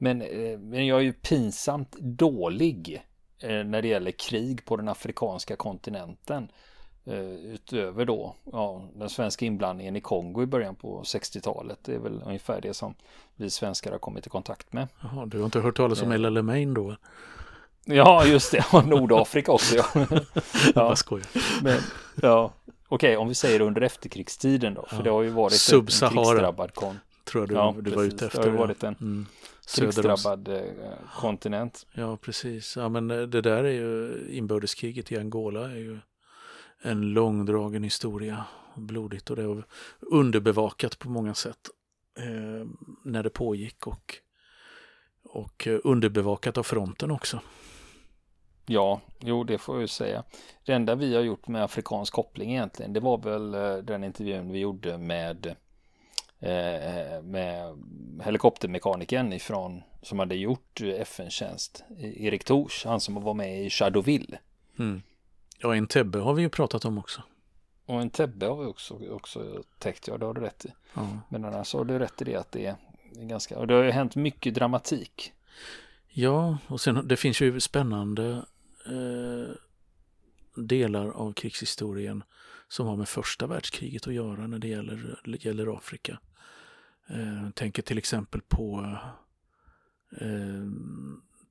Men, 0.05 0.23
eh, 0.23 0.59
men 0.59 0.87
jag 0.87 0.99
är 0.99 1.03
ju 1.03 1.13
pinsamt 1.13 1.97
dålig 2.01 3.03
eh, 3.39 3.65
när 3.65 3.83
det 3.83 3.89
gäller 3.89 4.11
krig 4.11 4.65
på 4.65 4.77
den 4.77 4.89
afrikanska 4.89 5.57
kontinenten. 5.57 6.49
Eh, 7.05 7.35
utöver 7.55 8.05
då 8.05 8.35
ja, 8.53 8.89
den 8.95 9.11
svenska 9.11 9.45
inblandningen 9.45 9.97
i 9.97 10.01
Kongo 10.01 10.43
i 10.43 10.47
början 10.47 10.75
på 10.75 11.03
60-talet. 11.03 11.79
Det 11.85 11.95
är 11.95 11.99
väl 11.99 12.23
ungefär 12.27 12.61
det 12.61 12.75
som 12.75 12.95
vi 13.37 13.51
svenskar 13.51 13.93
har 13.93 13.99
kommit 13.99 14.27
i 14.27 14.31
kontakt 14.31 14.73
med. 14.73 14.89
Jaha, 15.03 15.27
du 15.27 15.39
har 15.39 15.45
inte 15.45 15.61
hört 15.61 15.77
talas 15.77 16.03
om 16.03 16.13
El 16.13 16.25
Alamein 16.25 16.75
då? 16.75 16.97
Ja, 17.85 18.27
just 18.27 18.53
det. 18.53 18.65
Och 18.73 18.89
Nordafrika 18.89 19.53
också. 19.53 19.77
Ja. 19.77 19.85
ja. 19.95 20.21
Jag 20.75 20.99
skojar. 20.99 21.27
Men, 21.63 21.79
ja. 22.23 22.53
Okej, 22.89 23.17
om 23.17 23.29
vi 23.29 23.35
säger 23.35 23.61
under 23.61 23.81
efterkrigstiden 23.81 24.75
då. 24.75 24.87
För 24.89 24.97
ja. 24.97 25.03
det 25.03 25.11
har 25.11 25.23
ju 25.23 25.31
varit 25.31 25.73
en 25.73 25.87
krigsdrabbad 25.87 26.75
kon. 26.75 26.99
Tror 27.25 27.43
jag 27.43 27.49
du, 27.49 27.55
ja, 27.55 27.75
du 27.81 27.91
var 27.91 28.03
ute 28.03 28.27
efter. 28.27 28.43
Det 28.43 28.51
har 28.51 28.59
varit 28.59 28.83
en 28.83 28.97
mm 29.01 29.27
krigsdrabbad 29.67 30.49
eh, 30.49 30.63
kontinent. 31.21 31.87
Ja, 31.93 32.17
precis. 32.17 32.77
Ja, 32.77 32.89
men 32.89 33.11
eh, 33.11 33.23
det 33.23 33.41
där 33.41 33.65
är 33.65 33.73
ju 33.73 34.25
inbördeskriget 34.31 35.13
i 35.13 35.19
Angola 35.19 35.71
är 35.71 35.77
ju 35.77 35.99
en 36.83 37.01
långdragen 37.01 37.83
historia. 37.83 38.45
Blodigt 38.77 39.31
och 39.31 39.37
det 39.37 39.47
var 39.47 39.65
underbevakat 40.01 40.99
på 40.99 41.11
många 41.11 41.35
sätt 41.35 41.71
eh, 42.19 42.67
när 43.05 43.23
det 43.23 43.31
pågick 43.31 43.87
och, 43.87 44.15
och 45.25 45.67
eh, 45.67 45.79
underbevakat 45.85 46.59
av 46.59 46.63
fronten 46.63 47.11
också. 47.11 47.41
Ja, 48.67 49.01
jo 49.21 49.45
det 49.45 49.59
får 49.59 49.75
jag 49.75 49.81
ju 49.81 49.89
säga. 49.89 50.25
Det 50.65 50.73
enda 50.73 50.95
vi 50.95 51.15
har 51.15 51.23
gjort 51.23 51.49
med 51.49 51.65
afrikansk 51.65 52.13
koppling 52.13 52.51
egentligen, 52.51 52.93
det 52.93 53.01
var 53.01 53.19
väl 53.19 53.51
den 53.87 54.05
intervjun 54.05 54.53
vi 54.53 54.59
gjorde 54.59 54.99
med 54.99 55.47
eh, 55.47 55.53
med 57.23 57.79
helikoptermekanikern 58.25 59.33
ifrån 59.33 59.83
som 60.03 60.19
hade 60.19 60.35
gjort 60.35 60.81
FN-tjänst, 60.81 61.85
Erik 61.99 62.45
Tors, 62.45 62.85
han 62.85 63.01
som 63.01 63.15
var 63.15 63.35
med 63.35 63.65
i 63.65 63.71
Shadowville. 63.71 64.39
Mm. 64.79 65.03
Ja, 65.59 65.75
en 65.75 65.87
Tebbe 65.87 66.19
har 66.19 66.35
vi 66.35 66.43
ju 66.43 66.49
pratat 66.49 66.85
om 66.85 66.99
också. 66.99 67.23
Och 67.87 68.01
en 68.01 68.11
Tebbe 68.11 68.47
har 68.47 68.57
vi 68.57 68.67
också, 68.67 69.11
också 69.11 69.63
täckt, 69.79 70.09
ja 70.09 70.19
det 70.19 70.27
har 70.27 70.35
du 70.35 70.41
rätt 70.41 70.65
i. 70.65 70.73
Ja. 70.95 71.09
Men 71.29 71.45
annars 71.45 71.75
har 71.75 71.85
du 71.85 71.99
rätt 71.99 72.23
i 72.23 72.25
det 72.25 72.37
att 72.37 72.53
det 72.53 72.67
är 72.67 72.77
ganska, 73.13 73.59
och 73.59 73.67
det 73.67 73.75
har 73.75 73.83
ju 73.83 73.91
hänt 73.91 74.17
mycket 74.17 74.55
dramatik. 74.55 75.33
Ja, 76.09 76.59
och 76.67 76.81
sen 76.81 77.09
det 77.09 77.17
finns 77.17 77.41
ju 77.41 77.61
spännande 77.61 78.45
eh, 78.87 79.55
delar 80.55 81.09
av 81.09 81.33
krigshistorien 81.33 82.23
som 82.69 82.87
har 82.87 82.97
med 82.97 83.09
första 83.09 83.47
världskriget 83.47 84.07
att 84.07 84.15
göra 84.15 84.47
när 84.47 84.59
det 84.59 84.69
gäller, 84.69 85.21
gäller 85.25 85.77
Afrika. 85.77 86.19
Eh, 87.09 87.51
tänker 87.51 87.83
till 87.83 87.99
exempel 87.99 88.41
på 88.41 88.99
eh, 90.21 90.65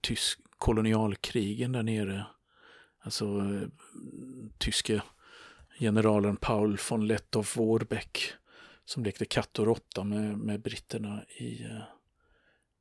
tysk 0.02 0.40
kolonialkrigen 0.58 1.72
där 1.72 1.84
nere. 1.84 2.26
Alltså 3.00 3.26
eh, 3.26 3.68
tyske 4.58 5.02
generalen 5.80 6.38
Paul 6.38 6.78
von 6.90 7.12
Lettow-Warbeck 7.12 8.34
som 8.86 9.04
lekte 9.04 9.26
katt 9.26 9.60
och 9.60 9.66
råtta 9.66 10.04
med, 10.04 10.38
med 10.38 10.62
britterna 10.62 11.24
i, 11.38 11.64
eh, 11.64 11.84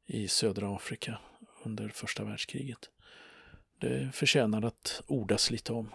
i 0.07 0.29
södra 0.29 0.77
Afrika 0.77 1.19
under 1.65 1.89
första 1.89 2.25
världskriget. 2.25 2.91
Det 3.81 4.15
förtjänar 4.15 4.63
att 4.63 5.03
ordas 5.07 5.51
lite 5.51 5.73
om. 5.73 5.91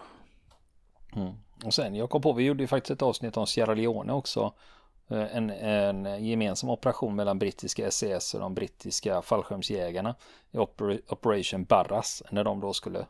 Mm. 1.16 1.32
Och 1.64 1.74
sen, 1.74 1.94
jag 1.94 2.10
kom 2.10 2.22
på, 2.22 2.32
vi 2.32 2.44
gjorde 2.44 2.62
ju 2.62 2.66
faktiskt 2.66 2.90
ett 2.90 3.02
avsnitt 3.02 3.36
om 3.36 3.46
Sierra 3.46 3.74
Leone 3.74 4.12
också. 4.12 4.52
Eh, 5.08 5.36
en, 5.36 5.50
en 5.50 6.24
gemensam 6.24 6.70
operation 6.70 7.16
mellan 7.16 7.38
brittiska 7.38 7.90
SES 7.90 8.34
och 8.34 8.40
de 8.40 8.54
brittiska 8.54 9.22
fallskärmsjägarna 9.22 10.14
i 10.50 10.58
Operation 11.08 11.64
Barras 11.64 12.22
när 12.30 12.44
de 12.44 12.60
då 12.60 12.72
skulle 12.72 13.06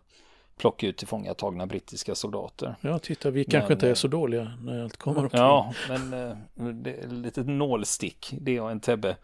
plocka 0.58 0.86
ut 0.86 0.96
tillfångatagna 0.96 1.66
brittiska 1.66 2.14
soldater. 2.14 2.76
Ja, 2.80 2.98
titta, 2.98 3.30
vi 3.30 3.44
kanske 3.44 3.68
men, 3.68 3.76
inte 3.76 3.88
är 3.88 3.94
så 3.94 4.08
dåliga 4.08 4.52
när 4.62 4.82
allt 4.82 4.96
kommer 4.96 5.24
upp. 5.24 5.32
Ja, 5.34 5.74
men 5.88 6.12
eh, 6.12 6.36
det 6.54 6.90
är 6.90 7.04
ett 7.04 7.12
litet 7.12 7.46
nålstick, 7.46 8.34
det 8.40 8.60
och 8.60 8.70
en 8.70 8.80
Tebbe. 8.80 9.16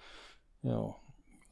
Ja, 0.61 1.01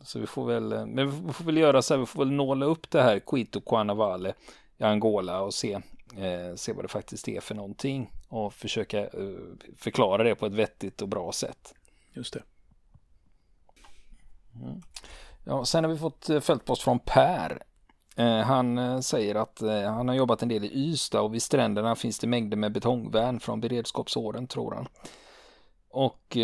så 0.01 0.19
vi 0.19 0.27
får 0.27 0.47
väl, 0.47 0.73
eh, 0.73 0.87
men 0.87 1.27
vi 1.27 1.33
får 1.33 1.45
väl 1.45 1.57
göra 1.57 1.83
så 1.83 1.95
här, 1.95 1.99
vi 1.99 2.07
får 2.07 2.19
väl 2.19 2.33
nåla 2.33 2.67
upp 2.67 2.91
det 2.91 3.03
här 3.03 3.19
Quito 3.19 3.61
Cuanavale 3.61 4.35
i 4.83 4.85
Angola 4.85 5.41
och 5.41 5.55
se, 5.55 5.73
eh, 6.17 6.55
se 6.57 6.73
vad 6.73 6.85
det 6.85 6.89
faktiskt 6.89 7.29
är 7.29 7.41
för 7.41 7.55
någonting 7.55 8.13
och 8.29 8.55
försöka 8.55 9.01
eh, 9.01 9.09
förklara 9.77 10.23
det 10.23 10.35
på 10.35 10.47
ett 10.47 10.53
vettigt 10.53 11.03
och 11.03 11.09
bra 11.09 11.33
sätt. 11.33 11.75
Just 12.13 12.35
det. 12.35 12.43
Mm. 14.55 14.83
Ja, 15.45 15.65
sen 15.65 15.85
har 15.85 15.91
vi 15.91 15.99
fått 15.99 16.31
eh, 16.31 16.41
fältpost 16.41 16.83
från 16.83 16.99
Per. 16.99 17.63
Eh, 18.17 18.39
han 18.39 18.79
eh, 18.79 19.01
säger 19.01 19.35
att 19.35 19.61
han 19.87 20.09
har 20.09 20.15
jobbat 20.15 20.43
en 20.43 20.49
del 20.49 20.65
i 20.65 20.71
Ystad 20.75 21.21
och 21.21 21.35
vid 21.35 21.43
stränderna 21.43 21.97
finns 21.97 22.19
det 22.19 22.27
mängder 22.27 22.57
med 22.57 22.73
betongvärn 22.73 23.41
från 23.41 23.61
beredskapsåren 23.61 24.47
tror 24.47 24.75
han. 24.75 24.89
Och 25.89 26.37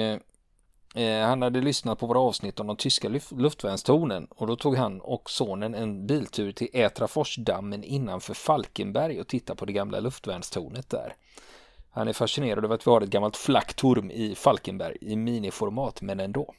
Eh, 0.99 1.27
han 1.27 1.43
hade 1.43 1.61
lyssnat 1.61 1.99
på 1.99 2.07
våra 2.07 2.19
avsnitt 2.19 2.61
om 2.61 2.67
de 2.67 2.77
tyska 2.77 3.09
luftvärnstornen 3.31 4.27
och 4.31 4.47
då 4.47 4.57
tog 4.57 4.77
han 4.77 5.01
och 5.01 5.31
sonen 5.31 5.75
en 5.75 6.07
biltur 6.07 6.53
till 6.53 6.69
Ätraforsdammen 6.73 7.85
innanför 7.85 8.35
Falkenberg 8.35 9.21
och 9.21 9.29
tittade 9.29 9.57
på 9.57 9.65
det 9.65 9.73
gamla 9.73 10.01
luftvärnstornet 10.01 10.91
där. 10.91 11.15
Han 11.91 12.09
är 12.09 12.13
fascinerad 12.13 12.65
över 12.65 12.75
att 12.75 12.87
vi 12.87 12.91
har 12.91 13.01
ett 13.01 13.11
gammalt 13.11 13.37
flacktorn 13.37 14.11
i 14.11 14.35
Falkenberg 14.35 14.97
i 15.01 15.17
miniformat 15.17 16.03
men 16.03 16.21
ändå. 16.21 16.55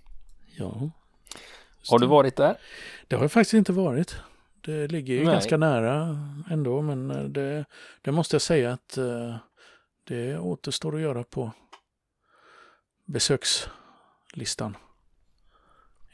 Ja. 0.58 0.90
Har 1.90 2.00
du 2.00 2.08
varit 2.08 2.36
där? 2.36 2.58
Det 3.08 3.16
har 3.16 3.24
jag 3.24 3.32
faktiskt 3.32 3.54
inte 3.54 3.72
varit. 3.72 4.16
Det 4.62 4.88
ligger 4.88 5.14
ju 5.14 5.24
Nej. 5.24 5.34
ganska 5.34 5.58
nära 5.58 6.18
ändå 6.52 6.82
men 6.82 7.12
eh, 7.12 7.24
det, 7.24 7.66
det 8.02 8.12
måste 8.12 8.36
jag 8.36 8.42
säga 8.42 8.74
att 8.74 8.98
eh, 8.98 9.36
det 10.04 10.38
återstår 10.38 10.96
att 10.96 11.02
göra 11.02 11.24
på 11.24 11.52
besöks 13.06 13.70
listan. 14.34 14.78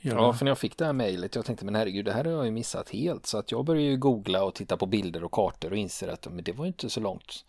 Gärna. 0.05 0.21
Ja, 0.21 0.33
för 0.33 0.45
när 0.45 0.49
jag 0.49 0.57
fick 0.57 0.77
det 0.77 0.85
här 0.85 0.93
mejlet, 0.93 1.35
jag 1.35 1.45
tänkte 1.45 1.65
men 1.65 1.75
herregud, 1.75 2.05
det 2.05 2.13
här 2.13 2.23
har 2.23 2.31
jag 2.31 2.45
ju 2.45 2.51
missat 2.51 2.89
helt. 2.89 3.25
Så 3.25 3.37
att 3.37 3.51
jag 3.51 3.65
började 3.65 3.87
ju 3.87 3.97
googla 3.97 4.43
och 4.43 4.55
titta 4.55 4.77
på 4.77 4.85
bilder 4.85 5.23
och 5.23 5.31
kartor 5.31 5.71
och 5.71 5.77
inser 5.77 6.07
att 6.07 6.27
men 6.31 6.43
det 6.43 6.51
var 6.51 6.65
inte 6.65 6.89
så 6.89 6.99
långt 6.99 7.45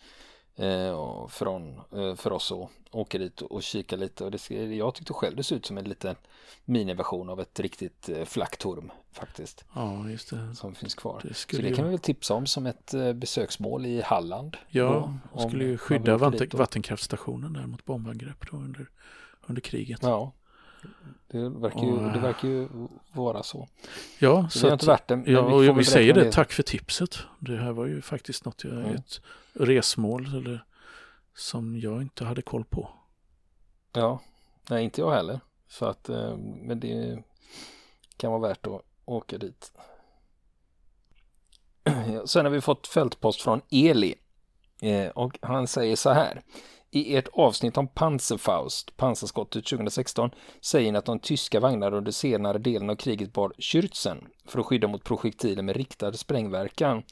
eh, 0.56 1.26
från, 1.28 1.80
eh, 1.92 2.14
för 2.14 2.32
oss 2.32 2.52
att 2.52 2.70
åka 2.90 3.18
dit 3.18 3.40
och 3.40 3.62
kika 3.62 3.96
lite. 3.96 4.24
Och 4.24 4.30
det, 4.30 4.50
jag 4.50 4.94
tyckte 4.94 5.12
själv 5.12 5.36
det 5.36 5.42
såg 5.42 5.58
ut 5.58 5.66
som 5.66 5.78
en 5.78 5.84
liten 5.84 6.16
miniversion 6.64 7.30
av 7.30 7.40
ett 7.40 7.60
riktigt 7.60 8.08
eh, 8.08 8.24
flacktorm 8.24 8.90
faktiskt. 9.12 9.64
Ja, 9.74 10.10
just 10.10 10.30
det. 10.30 10.54
Som 10.54 10.74
finns 10.74 10.94
kvar. 10.94 11.20
Det 11.24 11.34
så 11.34 11.62
det 11.62 11.74
kan 11.74 11.84
vi 11.84 11.90
väl 11.90 11.98
tipsa 11.98 12.34
om 12.34 12.46
som 12.46 12.66
ett 12.66 12.94
eh, 12.94 13.12
besöksmål 13.12 13.86
i 13.86 14.02
Halland. 14.02 14.56
Ja, 14.68 15.18
då, 15.32 15.48
skulle 15.48 15.64
ju 15.64 15.78
skydda 15.78 16.16
vatten, 16.16 16.48
vattenkraftstationen 16.52 17.52
där 17.52 17.66
mot 17.66 17.84
bombangrepp 17.84 18.50
då 18.50 18.56
under, 18.56 18.90
under 19.46 19.62
kriget. 19.62 19.98
Ja. 20.02 20.32
Det 21.28 21.48
verkar, 21.48 21.80
ju, 21.80 22.10
det 22.10 22.18
verkar 22.18 22.48
ju 22.48 22.68
vara 23.12 23.42
så. 23.42 23.68
Ja, 24.18 24.48
så, 24.50 24.58
så 24.58 24.68
att, 24.68 24.84
värt 24.84 25.08
det, 25.08 25.22
ja 25.26 25.40
och 25.40 25.62
vi, 25.62 25.72
vi 25.72 25.84
säger 25.84 26.14
det, 26.14 26.32
tack 26.32 26.52
för 26.52 26.62
tipset. 26.62 27.18
Det 27.38 27.56
här 27.56 27.72
var 27.72 27.86
ju 27.86 28.02
faktiskt 28.02 28.44
något, 28.44 28.64
jag, 28.64 28.72
mm. 28.72 28.94
ett 28.94 29.20
resmål 29.52 30.26
eller, 30.36 30.64
som 31.34 31.78
jag 31.78 32.02
inte 32.02 32.24
hade 32.24 32.42
koll 32.42 32.64
på. 32.64 32.88
Ja, 33.92 34.20
nej 34.70 34.84
inte 34.84 35.00
jag 35.00 35.10
heller. 35.10 35.40
Så 35.68 35.86
att, 35.86 36.08
eh, 36.08 36.36
men 36.36 36.80
det 36.80 37.22
kan 38.16 38.30
vara 38.30 38.48
värt 38.48 38.66
att 38.66 38.82
åka 39.04 39.38
dit. 39.38 39.72
Sen 42.26 42.44
har 42.44 42.52
vi 42.52 42.60
fått 42.60 42.86
fältpost 42.86 43.42
från 43.42 43.60
Eli. 43.70 44.14
Eh, 44.80 45.08
och 45.08 45.38
han 45.42 45.66
säger 45.66 45.96
så 45.96 46.10
här. 46.10 46.42
I 46.96 47.16
ert 47.16 47.28
avsnitt 47.32 47.76
om 47.76 47.88
Panzerfaust, 47.88 48.96
pansarskottet 48.96 49.66
2016, 49.66 50.30
säger 50.60 50.92
ni 50.92 50.98
att 50.98 51.04
de 51.04 51.18
tyska 51.18 51.60
vagnarna 51.60 51.96
under 51.96 52.12
senare 52.12 52.58
delen 52.58 52.90
av 52.90 52.96
kriget 52.96 53.32
bar 53.32 53.52
Schürzen 53.58 54.24
för 54.44 54.60
att 54.60 54.66
skydda 54.66 54.88
mot 54.88 55.04
projektiler 55.04 55.62
med 55.62 55.76
riktad 55.76 56.12
sprängverkan. 56.12 57.02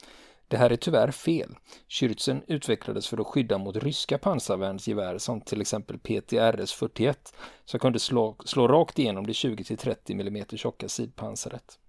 Det 0.47 0.57
här 0.57 0.69
är 0.69 0.75
tyvärr 0.75 1.11
fel. 1.11 1.55
Schürzen 1.89 2.41
utvecklades 2.47 3.07
för 3.07 3.21
att 3.21 3.27
skydda 3.27 3.57
mot 3.57 3.75
ryska 3.75 4.17
pansarvärnsgevär 4.17 5.17
som 5.17 5.41
till 5.41 5.61
exempel 5.61 5.99
PTRS 5.99 6.73
41 6.73 7.33
som 7.65 7.79
kunde 7.79 7.99
slå, 7.99 8.35
slå 8.45 8.67
rakt 8.67 8.99
igenom 8.99 9.27
det 9.27 9.33
20-30 9.33 10.11
mm 10.11 10.45
tjocka 10.45 10.89
sidpansaret. 10.89 11.79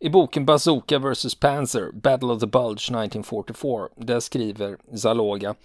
I 0.00 0.06
boken 0.06 0.46
Bazooka 0.46 1.00
vs 1.00 1.34
Panzer, 1.34 1.90
Battle 1.90 2.30
of 2.30 2.38
the 2.38 2.46
Bulge 2.46 2.88
1944, 2.88 3.90
där 3.98 4.20
skriver 4.20 4.78
Zaloga 4.94 5.56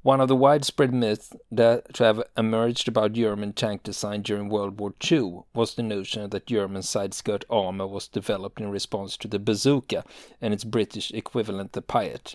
One 0.00 0.18
of 0.22 0.28
the 0.28 0.34
widespread 0.34 0.94
myths 0.94 1.34
that 1.50 1.92
to 1.92 2.04
have 2.04 2.22
emerged 2.38 2.88
about 2.88 3.12
German 3.12 3.52
tank 3.52 3.82
design 3.82 4.22
during 4.22 4.48
World 4.48 4.80
War 4.80 4.94
II 5.10 5.42
was 5.52 5.74
the 5.74 5.82
notion 5.82 6.30
that 6.30 6.46
German 6.46 6.82
side 6.82 7.12
skirt 7.12 7.44
armor 7.50 7.86
was 7.86 8.08
developed 8.08 8.62
in 8.62 8.70
response 8.70 9.14
to 9.18 9.28
the 9.28 9.38
bazooka 9.38 10.06
and 10.40 10.54
its 10.54 10.64
British 10.64 11.10
equivalent, 11.10 11.72
the 11.72 11.82
Piat. 11.82 12.34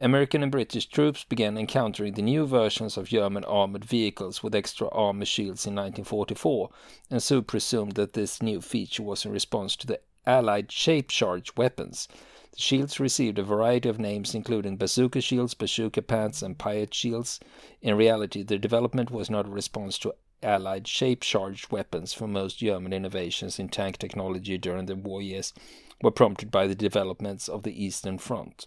American 0.00 0.42
and 0.42 0.50
British 0.50 0.86
troops 0.86 1.24
began 1.24 1.58
encountering 1.58 2.14
the 2.14 2.22
new 2.22 2.46
versions 2.46 2.96
of 2.96 3.08
German 3.08 3.44
armored 3.44 3.84
vehicles 3.84 4.42
with 4.42 4.54
extra 4.54 4.88
armor 4.88 5.26
shields 5.26 5.66
in 5.66 5.74
1944, 5.74 6.70
and 7.10 7.22
so 7.22 7.42
presumed 7.42 7.96
that 7.96 8.14
this 8.14 8.40
new 8.40 8.62
feature 8.62 9.02
was 9.02 9.26
in 9.26 9.30
response 9.30 9.76
to 9.76 9.86
the 9.86 10.00
Allied 10.26 10.72
shape 10.72 11.08
charge 11.08 11.56
weapons. 11.56 12.08
The 12.52 12.60
shields 12.60 13.00
received 13.00 13.38
a 13.38 13.42
variety 13.42 13.88
of 13.88 13.98
names, 13.98 14.34
including 14.34 14.76
bazooka 14.76 15.20
shields, 15.20 15.54
bazooka 15.54 16.02
pants, 16.02 16.40
and 16.40 16.56
Piat 16.56 16.94
shields. 16.94 17.40
In 17.82 17.96
reality, 17.96 18.42
their 18.42 18.58
development 18.58 19.10
was 19.10 19.28
not 19.28 19.46
a 19.46 19.50
response 19.50 19.98
to 19.98 20.14
Allied 20.42 20.86
shape 20.86 21.22
charged 21.22 21.72
weapons, 21.72 22.12
for 22.12 22.28
most 22.28 22.58
German 22.58 22.92
innovations 22.92 23.58
in 23.58 23.68
tank 23.68 23.98
technology 23.98 24.58
during 24.58 24.86
the 24.86 24.94
war 24.94 25.22
years 25.22 25.52
were 26.02 26.10
prompted 26.10 26.50
by 26.50 26.66
the 26.66 26.74
developments 26.74 27.48
of 27.48 27.62
the 27.62 27.84
Eastern 27.84 28.18
Front. 28.18 28.66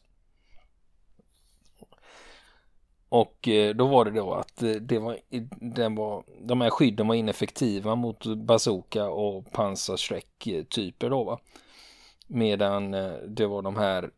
Och 3.10 3.48
eh, 3.48 3.76
då 3.76 3.88
var 3.88 4.06
det 4.06 4.12
då 4.12 4.34
att 4.34 4.64
eh, 4.64 4.72
det 4.72 5.00
var, 5.00 5.18
den 5.60 5.96
var, 5.96 6.24
de 6.42 6.62
här 6.62 6.70
skydden 6.70 7.08
var 7.08 7.16
ineffektiva 7.16 7.96
mot 7.96 8.26
bazooka 8.26 9.10
och 9.10 9.52
pansarsträck-typer 9.52 11.10
då 11.10 11.24
va. 11.24 11.40
Medan 12.28 12.94
eh, 12.94 13.14
det 13.28 13.46
var 13.46 13.62
de 13.62 13.76
här 13.76 14.10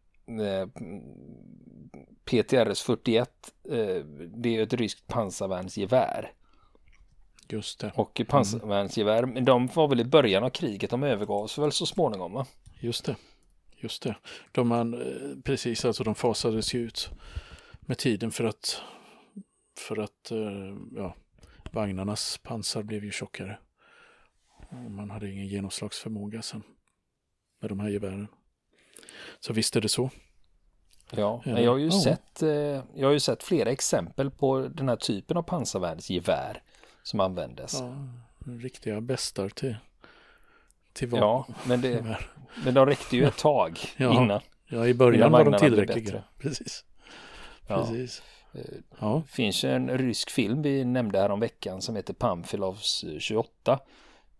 PTRS 2.25 2.81
41, 2.81 3.53
det 4.27 4.57
är 4.57 4.63
ett 4.63 4.73
ryskt 4.73 5.07
pansarvärnsgevär. 5.07 6.31
Just 7.47 7.79
det. 7.79 7.91
Och 7.95 8.21
pansarvärnsgevär, 8.27 9.23
mm. 9.23 9.45
de 9.45 9.67
var 9.67 9.87
väl 9.87 9.99
i 9.99 10.05
början 10.05 10.43
av 10.43 10.49
kriget, 10.49 10.89
de 10.89 11.03
övergavs 11.03 11.57
väl 11.57 11.71
så 11.71 11.85
småningom 11.85 12.33
va? 12.33 12.45
Just 12.79 13.05
det, 13.05 13.15
just 13.77 14.03
det. 14.03 14.15
De 14.51 14.67
man, 14.67 15.03
precis, 15.43 15.85
alltså 15.85 16.03
de 16.03 16.15
fasades 16.15 16.73
ju 16.73 16.79
ut 16.79 17.09
med 17.89 17.97
tiden 17.97 18.31
för 18.31 18.43
att, 18.43 18.81
för 19.77 19.99
att 19.99 20.31
eh, 20.31 20.77
ja, 20.95 21.15
vagnarnas 21.71 22.37
pansar 22.37 22.83
blev 22.83 23.03
ju 23.03 23.11
tjockare. 23.11 23.57
Och 24.69 24.91
man 24.91 25.09
hade 25.09 25.31
ingen 25.31 25.47
genomslagsförmåga 25.47 26.41
sen 26.41 26.63
med 27.61 27.71
de 27.71 27.79
här 27.79 27.89
gevären. 27.89 28.27
Så 29.39 29.53
visst 29.53 29.75
är 29.75 29.81
det 29.81 29.89
så. 29.89 30.09
Ja, 31.11 31.41
men 31.45 31.63
jag 31.63 31.71
har 31.71 31.77
ju 31.77 31.85
ja. 31.85 32.01
sett, 32.03 32.41
eh, 32.41 32.49
jag 32.95 33.07
har 33.07 33.11
ju 33.11 33.19
sett 33.19 33.43
flera 33.43 33.69
exempel 33.69 34.31
på 34.31 34.67
den 34.67 34.89
här 34.89 34.95
typen 34.95 35.37
av 35.37 35.43
pansarvärnsgevär 35.43 36.63
som 37.03 37.19
användes. 37.19 37.73
Ja, 37.79 38.07
riktiga 38.61 39.01
bästar 39.01 39.49
till, 39.49 39.75
till 40.93 41.11
Ja, 41.11 41.47
men, 41.67 41.81
det, 41.81 42.17
men 42.63 42.73
de 42.73 42.85
räckte 42.85 43.17
ju 43.17 43.25
ett 43.25 43.37
tag 43.37 43.79
ja, 43.97 44.23
innan. 44.23 44.41
Ja, 44.67 44.87
i 44.87 44.93
början 44.93 45.31
var 45.31 45.45
de 45.45 45.59
tillräckliga. 45.59 46.23
Precis. 46.37 46.85
Precis. 47.75 48.21
Eh, 48.53 48.61
ja. 48.99 49.23
Finns 49.27 49.63
en 49.63 49.97
rysk 49.97 50.29
film 50.29 50.61
vi 50.61 50.85
nämnde 50.85 51.19
här 51.19 51.31
om 51.31 51.39
veckan 51.39 51.81
som 51.81 51.95
heter 51.95 52.13
Pamfilovs 52.13 53.05
28. 53.19 53.79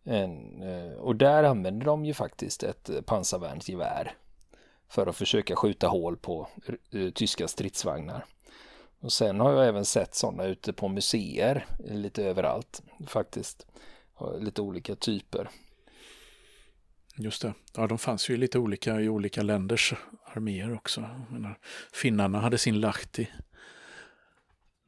En, 0.03 0.61
eh, 0.61 0.93
och 0.93 1.15
där 1.15 1.43
använder 1.43 1.85
de 1.85 2.05
ju 2.05 2.13
faktiskt 2.13 2.63
ett 2.63 2.89
pansarvärnsgevär 3.05 4.13
för 4.87 5.07
att 5.07 5.15
försöka 5.15 5.55
skjuta 5.55 5.87
hål 5.87 6.17
på 6.17 6.47
tyska 7.13 7.47
stridsvagnar. 7.47 8.25
Och 8.99 9.13
sen 9.13 9.39
har 9.39 9.51
jag 9.51 9.67
även 9.67 9.85
sett 9.85 10.15
sådana 10.15 10.43
ute 10.43 10.73
på 10.73 10.87
museer 10.87 11.65
lite 11.79 12.23
överallt 12.23 12.83
faktiskt. 13.07 13.67
Lite 14.39 14.61
olika 14.61 14.95
typer. 14.95 15.49
Just 17.21 17.41
det. 17.41 17.53
Ja, 17.75 17.87
de 17.87 17.97
fanns 17.97 18.29
ju 18.29 18.37
lite 18.37 18.59
olika 18.59 19.01
i 19.01 19.09
olika 19.09 19.41
länders 19.41 19.93
arméer 20.25 20.73
också. 20.73 21.25
Menar, 21.29 21.59
finnarna 21.93 22.39
hade 22.39 22.57
sin 22.57 22.79
Lahti. 22.79 23.31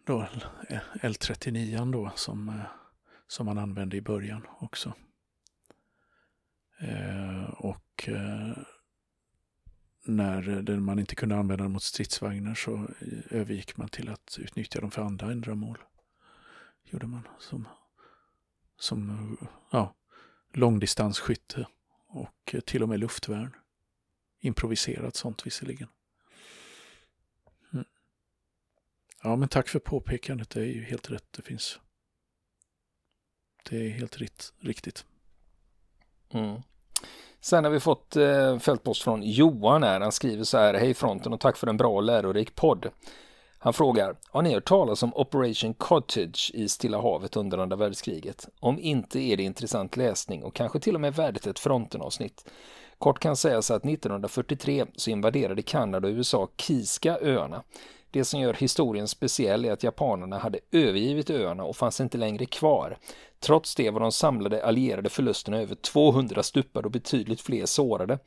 Då, 0.05 0.27
L39 0.93 1.91
då 1.91 2.11
som, 2.15 2.49
eh, 2.49 2.61
som 3.27 3.45
man 3.45 3.57
använde 3.57 3.97
i 3.97 4.01
början 4.01 4.47
också. 4.59 4.93
Eh, 6.81 7.43
och 7.43 8.09
eh, 8.09 8.57
när 10.05 10.79
man 10.79 10.99
inte 10.99 11.15
kunde 11.15 11.35
använda 11.35 11.63
dem 11.63 11.73
mot 11.73 11.83
stridsvagnar 11.83 12.55
så 12.55 12.73
eh, 12.75 13.39
övergick 13.39 13.77
man 13.77 13.89
till 13.89 14.09
att 14.09 14.37
utnyttja 14.39 14.81
dem 14.81 14.91
för 14.91 15.01
andra 15.01 15.31
ändamål. 15.31 15.77
Gjorde 16.83 17.07
man 17.07 17.27
som, 17.39 17.67
som 18.79 19.09
eh, 19.09 19.47
ja, 19.71 19.95
långdistansskytte 20.53 21.67
och 22.11 22.53
eh, 22.53 22.59
till 22.59 22.83
och 22.83 22.89
med 22.89 22.99
luftvärn. 22.99 23.55
Improviserat 24.39 25.15
sånt 25.15 25.45
visserligen. 25.45 25.87
Mm. 27.73 27.85
Ja, 29.23 29.35
men 29.35 29.49
tack 29.49 29.67
för 29.67 29.79
påpekandet. 29.79 30.49
Det 30.49 30.59
är 30.59 30.65
ju 30.65 30.83
helt 30.83 31.11
rätt. 31.11 31.25
Det 31.31 31.41
finns. 31.41 31.79
Det 33.69 33.85
är 33.85 33.89
helt 33.89 34.17
rikt, 34.17 34.53
riktigt. 34.59 35.05
Mm. 36.33 36.61
Sen 37.39 37.63
har 37.63 37.71
vi 37.71 37.79
fått 37.79 38.15
eh, 38.15 38.59
fältpost 38.59 39.03
från 39.03 39.23
Johan 39.23 39.83
här. 39.83 40.01
Han 40.01 40.11
skriver 40.11 40.43
så 40.43 40.57
här. 40.57 40.73
Hej 40.73 40.93
fronten 40.93 41.33
och 41.33 41.39
tack 41.39 41.57
för 41.57 41.67
en 41.67 41.77
bra 41.77 41.95
och 41.95 42.03
lärorik 42.03 42.55
podd. 42.55 42.89
Han 43.63 43.73
frågar, 43.73 44.15
har 44.29 44.41
ni 44.41 44.53
hört 44.53 44.65
talas 44.65 45.03
om 45.03 45.13
Operation 45.15 45.73
Cottage 45.73 46.51
i 46.53 46.69
Stilla 46.69 47.01
havet 47.01 47.35
under 47.35 47.57
andra 47.57 47.75
världskriget? 47.75 48.47
Om 48.59 48.79
inte 48.79 49.19
är 49.19 49.37
det 49.37 49.43
intressant 49.43 49.97
läsning 49.97 50.43
och 50.43 50.55
kanske 50.55 50.79
till 50.79 50.95
och 50.95 51.01
med 51.01 51.15
värdigt 51.15 51.47
ett 51.47 51.59
frontenavsnitt. 51.59 52.45
Kort 52.97 53.19
kan 53.19 53.35
sägas 53.35 53.71
att 53.71 53.85
1943 53.85 54.85
så 54.95 55.09
invaderade 55.09 55.61
Kanada 55.61 56.07
och 56.07 56.11
USA 56.11 56.49
Kiska 56.57 57.17
öarna. 57.21 57.63
Det 58.11 58.25
som 58.25 58.39
gör 58.39 58.53
historien 58.53 59.07
speciell 59.07 59.65
är 59.65 59.71
att 59.71 59.83
japanerna 59.83 60.37
hade 60.37 60.59
övergivit 60.71 61.29
öarna 61.29 61.63
och 61.63 61.75
fanns 61.75 62.01
inte 62.01 62.17
längre 62.17 62.45
kvar. 62.45 62.97
Trots 63.39 63.75
det 63.75 63.89
var 63.89 63.99
de 63.99 64.11
samlade 64.11 64.65
allierade 64.65 65.09
förlusterna 65.09 65.57
över 65.57 65.75
200 65.75 66.43
stupade 66.43 66.85
och 66.85 66.91
betydligt 66.91 67.41
fler 67.41 67.65
sårade. 67.65 68.19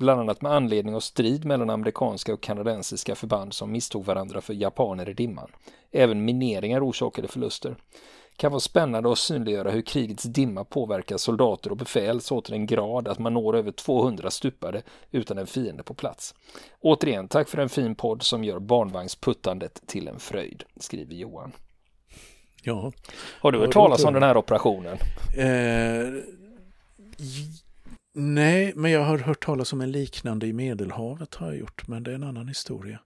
Bland 0.00 0.20
annat 0.20 0.42
med 0.42 0.52
anledning 0.52 0.94
av 0.94 1.00
strid 1.00 1.44
mellan 1.44 1.70
amerikanska 1.70 2.34
och 2.34 2.40
kanadensiska 2.40 3.14
förband 3.14 3.54
som 3.54 3.72
misstog 3.72 4.04
varandra 4.04 4.40
för 4.40 4.54
japaner 4.54 5.08
i 5.08 5.12
dimman. 5.12 5.50
Även 5.90 6.24
mineringar 6.24 6.88
orsakade 6.88 7.28
förluster 7.28 7.76
kan 8.36 8.52
vara 8.52 8.60
spännande 8.60 9.12
att 9.12 9.18
synliggöra 9.18 9.70
hur 9.70 9.82
krigets 9.82 10.24
dimma 10.24 10.64
påverkar 10.64 11.16
soldater 11.16 11.70
och 11.70 11.76
befäl 11.76 12.20
så 12.20 12.40
till 12.40 12.54
en 12.54 12.66
grad 12.66 13.08
att 13.08 13.18
man 13.18 13.34
når 13.34 13.56
över 13.56 13.72
200 13.72 14.30
stupade 14.30 14.82
utan 15.10 15.38
en 15.38 15.46
fiende 15.46 15.82
på 15.82 15.94
plats. 15.94 16.34
Återigen, 16.80 17.28
tack 17.28 17.48
för 17.48 17.58
en 17.58 17.68
fin 17.68 17.94
podd 17.94 18.22
som 18.22 18.44
gör 18.44 18.58
barnvagnsputtandet 18.58 19.82
till 19.86 20.08
en 20.08 20.20
fröjd, 20.20 20.64
skriver 20.76 21.14
Johan. 21.14 21.52
Ja. 22.62 22.92
Har 23.40 23.52
du 23.52 23.58
hört 23.58 23.72
talas 23.72 24.04
om 24.04 24.14
den 24.14 24.22
här 24.22 24.36
operationen? 24.36 24.98
Eh, 25.36 26.22
nej, 28.12 28.72
men 28.76 28.90
jag 28.90 29.04
har 29.04 29.18
hört 29.18 29.44
talas 29.44 29.72
om 29.72 29.80
en 29.80 29.92
liknande 29.92 30.46
i 30.46 30.52
Medelhavet 30.52 31.34
har 31.34 31.46
jag 31.46 31.56
gjort, 31.56 31.88
men 31.88 32.02
det 32.02 32.10
är 32.10 32.14
en 32.14 32.24
annan 32.24 32.48
historia. 32.48 33.00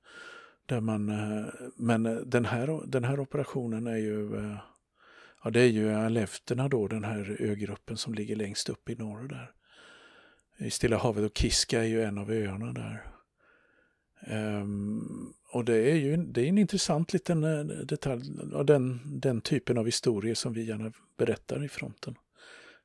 Där 0.67 0.81
man, 0.81 1.09
eh, 1.09 1.47
men 1.77 2.07
eh, 2.07 2.17
den 2.17 2.45
här, 2.45 2.87
den 2.87 3.05
här 3.05 3.21
operationen 3.21 3.87
är 3.87 3.97
ju 3.97 4.37
eh, 4.37 4.59
Ja, 5.45 5.51
det 5.51 5.61
är 5.61 5.69
ju 5.69 5.93
alefterna 5.93 6.69
då, 6.69 6.89
den 6.89 7.05
här 7.05 7.37
ögruppen 7.41 7.97
som 7.97 8.15
ligger 8.15 8.37
längst 8.37 8.69
upp 8.69 8.91
i 8.91 8.95
norr 8.95 9.29
där. 9.29 9.51
I 10.67 10.71
Stilla 10.71 10.97
havet 10.97 11.25
och 11.25 11.39
Kiska 11.39 11.81
är 11.81 11.87
ju 11.87 12.03
en 12.03 12.19
av 12.19 12.31
öarna 12.31 12.73
där. 12.73 13.07
Um, 14.61 15.35
och 15.53 15.65
det 15.65 15.91
är 15.91 15.95
ju 15.95 16.17
det 16.17 16.41
är 16.41 16.47
en 16.47 16.59
intressant 16.59 17.13
liten 17.13 17.41
detalj 17.87 18.23
den, 18.65 19.01
den 19.05 19.41
typen 19.41 19.79
av 19.79 19.87
historier 19.87 20.35
som 20.35 20.53
vi 20.53 20.65
gärna 20.65 20.93
berättar 21.17 21.65
i 21.65 21.69
fronten. 21.69 22.15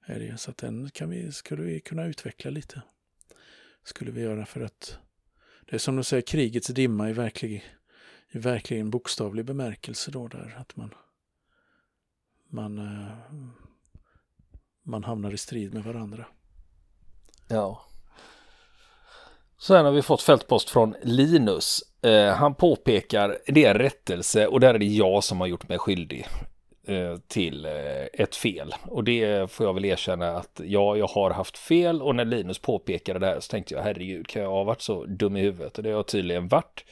Är 0.05 0.19
det, 0.19 0.37
så 0.37 0.51
att 0.51 0.57
den 0.57 0.89
kan 0.89 1.09
vi, 1.09 1.31
skulle 1.31 1.63
vi 1.63 1.79
kunna 1.79 2.05
utveckla 2.05 2.51
lite. 2.51 2.81
Skulle 3.83 4.11
vi 4.11 4.21
göra 4.21 4.45
för 4.45 4.61
att 4.61 4.97
det 5.65 5.75
är 5.75 5.79
som 5.79 5.95
de 5.95 6.03
säger, 6.03 6.21
krigets 6.21 6.67
dimma 6.67 7.09
i 7.09 7.13
verklig, 7.13 7.63
i 8.31 8.39
verkligen 8.39 8.89
bokstavlig 8.89 9.45
bemärkelse 9.45 10.11
då 10.11 10.27
där. 10.27 10.55
Att 10.57 10.75
man 10.75 10.93
man, 12.49 12.77
eh, 12.77 13.13
man 14.83 15.03
hamnar 15.03 15.33
i 15.33 15.37
strid 15.37 15.73
med 15.73 15.83
varandra. 15.83 16.25
Ja. 17.47 17.85
Sen 19.59 19.85
har 19.85 19.91
vi 19.91 20.01
fått 20.01 20.21
fältpost 20.21 20.69
från 20.69 20.95
Linus. 21.03 21.79
Eh, 22.01 22.33
han 22.33 22.55
påpekar, 22.55 23.37
det 23.45 23.65
är 23.65 23.75
rättelse 23.75 24.47
och 24.47 24.59
där 24.59 24.73
är 24.73 24.79
det 24.79 24.85
jag 24.85 25.23
som 25.23 25.39
har 25.39 25.47
gjort 25.47 25.69
mig 25.69 25.77
skyldig 25.77 26.27
till 27.27 27.65
eh, 27.65 27.71
ett 28.13 28.35
fel. 28.35 28.75
Och 28.87 29.03
det 29.03 29.51
får 29.51 29.65
jag 29.65 29.73
väl 29.73 29.85
erkänna 29.85 30.37
att 30.37 30.61
ja, 30.63 30.97
jag 30.97 31.07
har 31.07 31.31
haft 31.31 31.57
fel 31.57 32.01
och 32.01 32.15
när 32.15 32.25
Linus 32.25 32.59
påpekade 32.59 33.19
det 33.19 33.25
här 33.25 33.39
så 33.39 33.51
tänkte 33.51 33.73
jag 33.73 33.81
herregud, 33.81 34.27
kan 34.27 34.41
jag 34.41 34.49
ha 34.49 34.63
varit 34.63 34.81
så 34.81 35.05
dum 35.05 35.37
i 35.37 35.41
huvudet? 35.41 35.77
Och 35.77 35.83
det 35.83 35.89
har 35.89 35.95
jag 35.95 36.07
tydligen 36.07 36.47
varit. 36.47 36.85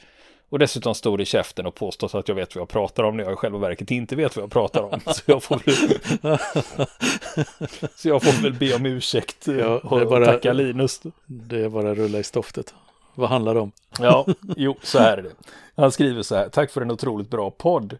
Och 0.50 0.58
dessutom 0.58 0.94
stor 0.94 1.20
i 1.20 1.24
käften 1.24 1.66
och 1.66 1.74
påstått 1.74 2.14
att 2.14 2.28
jag 2.28 2.34
vet 2.34 2.54
vad 2.54 2.60
jag 2.60 2.68
pratar 2.68 3.02
om 3.02 3.16
när 3.16 3.24
jag 3.24 3.32
i 3.32 3.36
själva 3.36 3.58
verket 3.58 3.90
inte 3.90 4.16
vet 4.16 4.36
vad 4.36 4.42
jag 4.42 4.50
pratar 4.50 4.82
om. 4.82 5.00
Så 5.06 5.22
jag 5.26 5.42
får 5.42 5.60
väl, 5.64 5.74
så 7.96 8.08
jag 8.08 8.22
får 8.22 8.42
väl 8.42 8.52
be 8.52 8.74
om 8.74 8.86
ursäkt 8.86 9.46
ja, 9.46 9.78
och 9.78 10.06
bara, 10.08 10.24
tacka 10.24 10.52
Linus. 10.52 11.02
Det 11.26 11.64
är 11.64 11.68
bara 11.68 11.94
rulla 11.94 12.18
i 12.18 12.24
stoftet. 12.24 12.74
Vad 13.14 13.28
handlar 13.28 13.54
det 13.54 13.60
om? 13.60 13.72
ja, 13.98 14.26
jo, 14.56 14.76
så 14.82 14.98
här 14.98 15.18
är 15.18 15.22
det. 15.22 15.32
Han 15.76 15.92
skriver 15.92 16.22
så 16.22 16.36
här. 16.36 16.48
Tack 16.48 16.70
för 16.70 16.80
en 16.80 16.90
otroligt 16.90 17.30
bra 17.30 17.50
podd. 17.50 17.98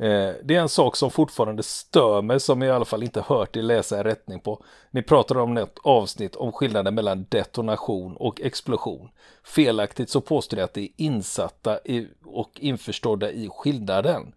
Eh, 0.00 0.34
det 0.42 0.56
är 0.56 0.60
en 0.60 0.68
sak 0.68 0.96
som 0.96 1.10
fortfarande 1.10 1.62
stör 1.62 2.22
mig 2.22 2.40
som 2.40 2.62
jag 2.62 2.68
i 2.68 2.76
alla 2.76 2.84
fall 2.84 3.02
inte 3.02 3.24
hört 3.26 3.56
er 3.56 3.62
läsa 3.62 3.98
en 3.98 4.04
rättning 4.04 4.40
på. 4.40 4.62
Ni 4.90 5.02
pratar 5.02 5.38
om 5.38 5.56
ett 5.56 5.78
avsnitt 5.82 6.36
om 6.36 6.52
skillnaden 6.52 6.94
mellan 6.94 7.26
detonation 7.28 8.16
och 8.16 8.40
explosion. 8.40 9.10
Felaktigt 9.44 10.10
så 10.10 10.20
påstår 10.20 10.56
ni 10.56 10.62
att 10.62 10.74
det 10.74 10.80
är 10.80 10.88
insatta 10.96 11.78
och 12.24 12.50
införstådda 12.60 13.30
i 13.30 13.48
skillnaden. 13.48 14.32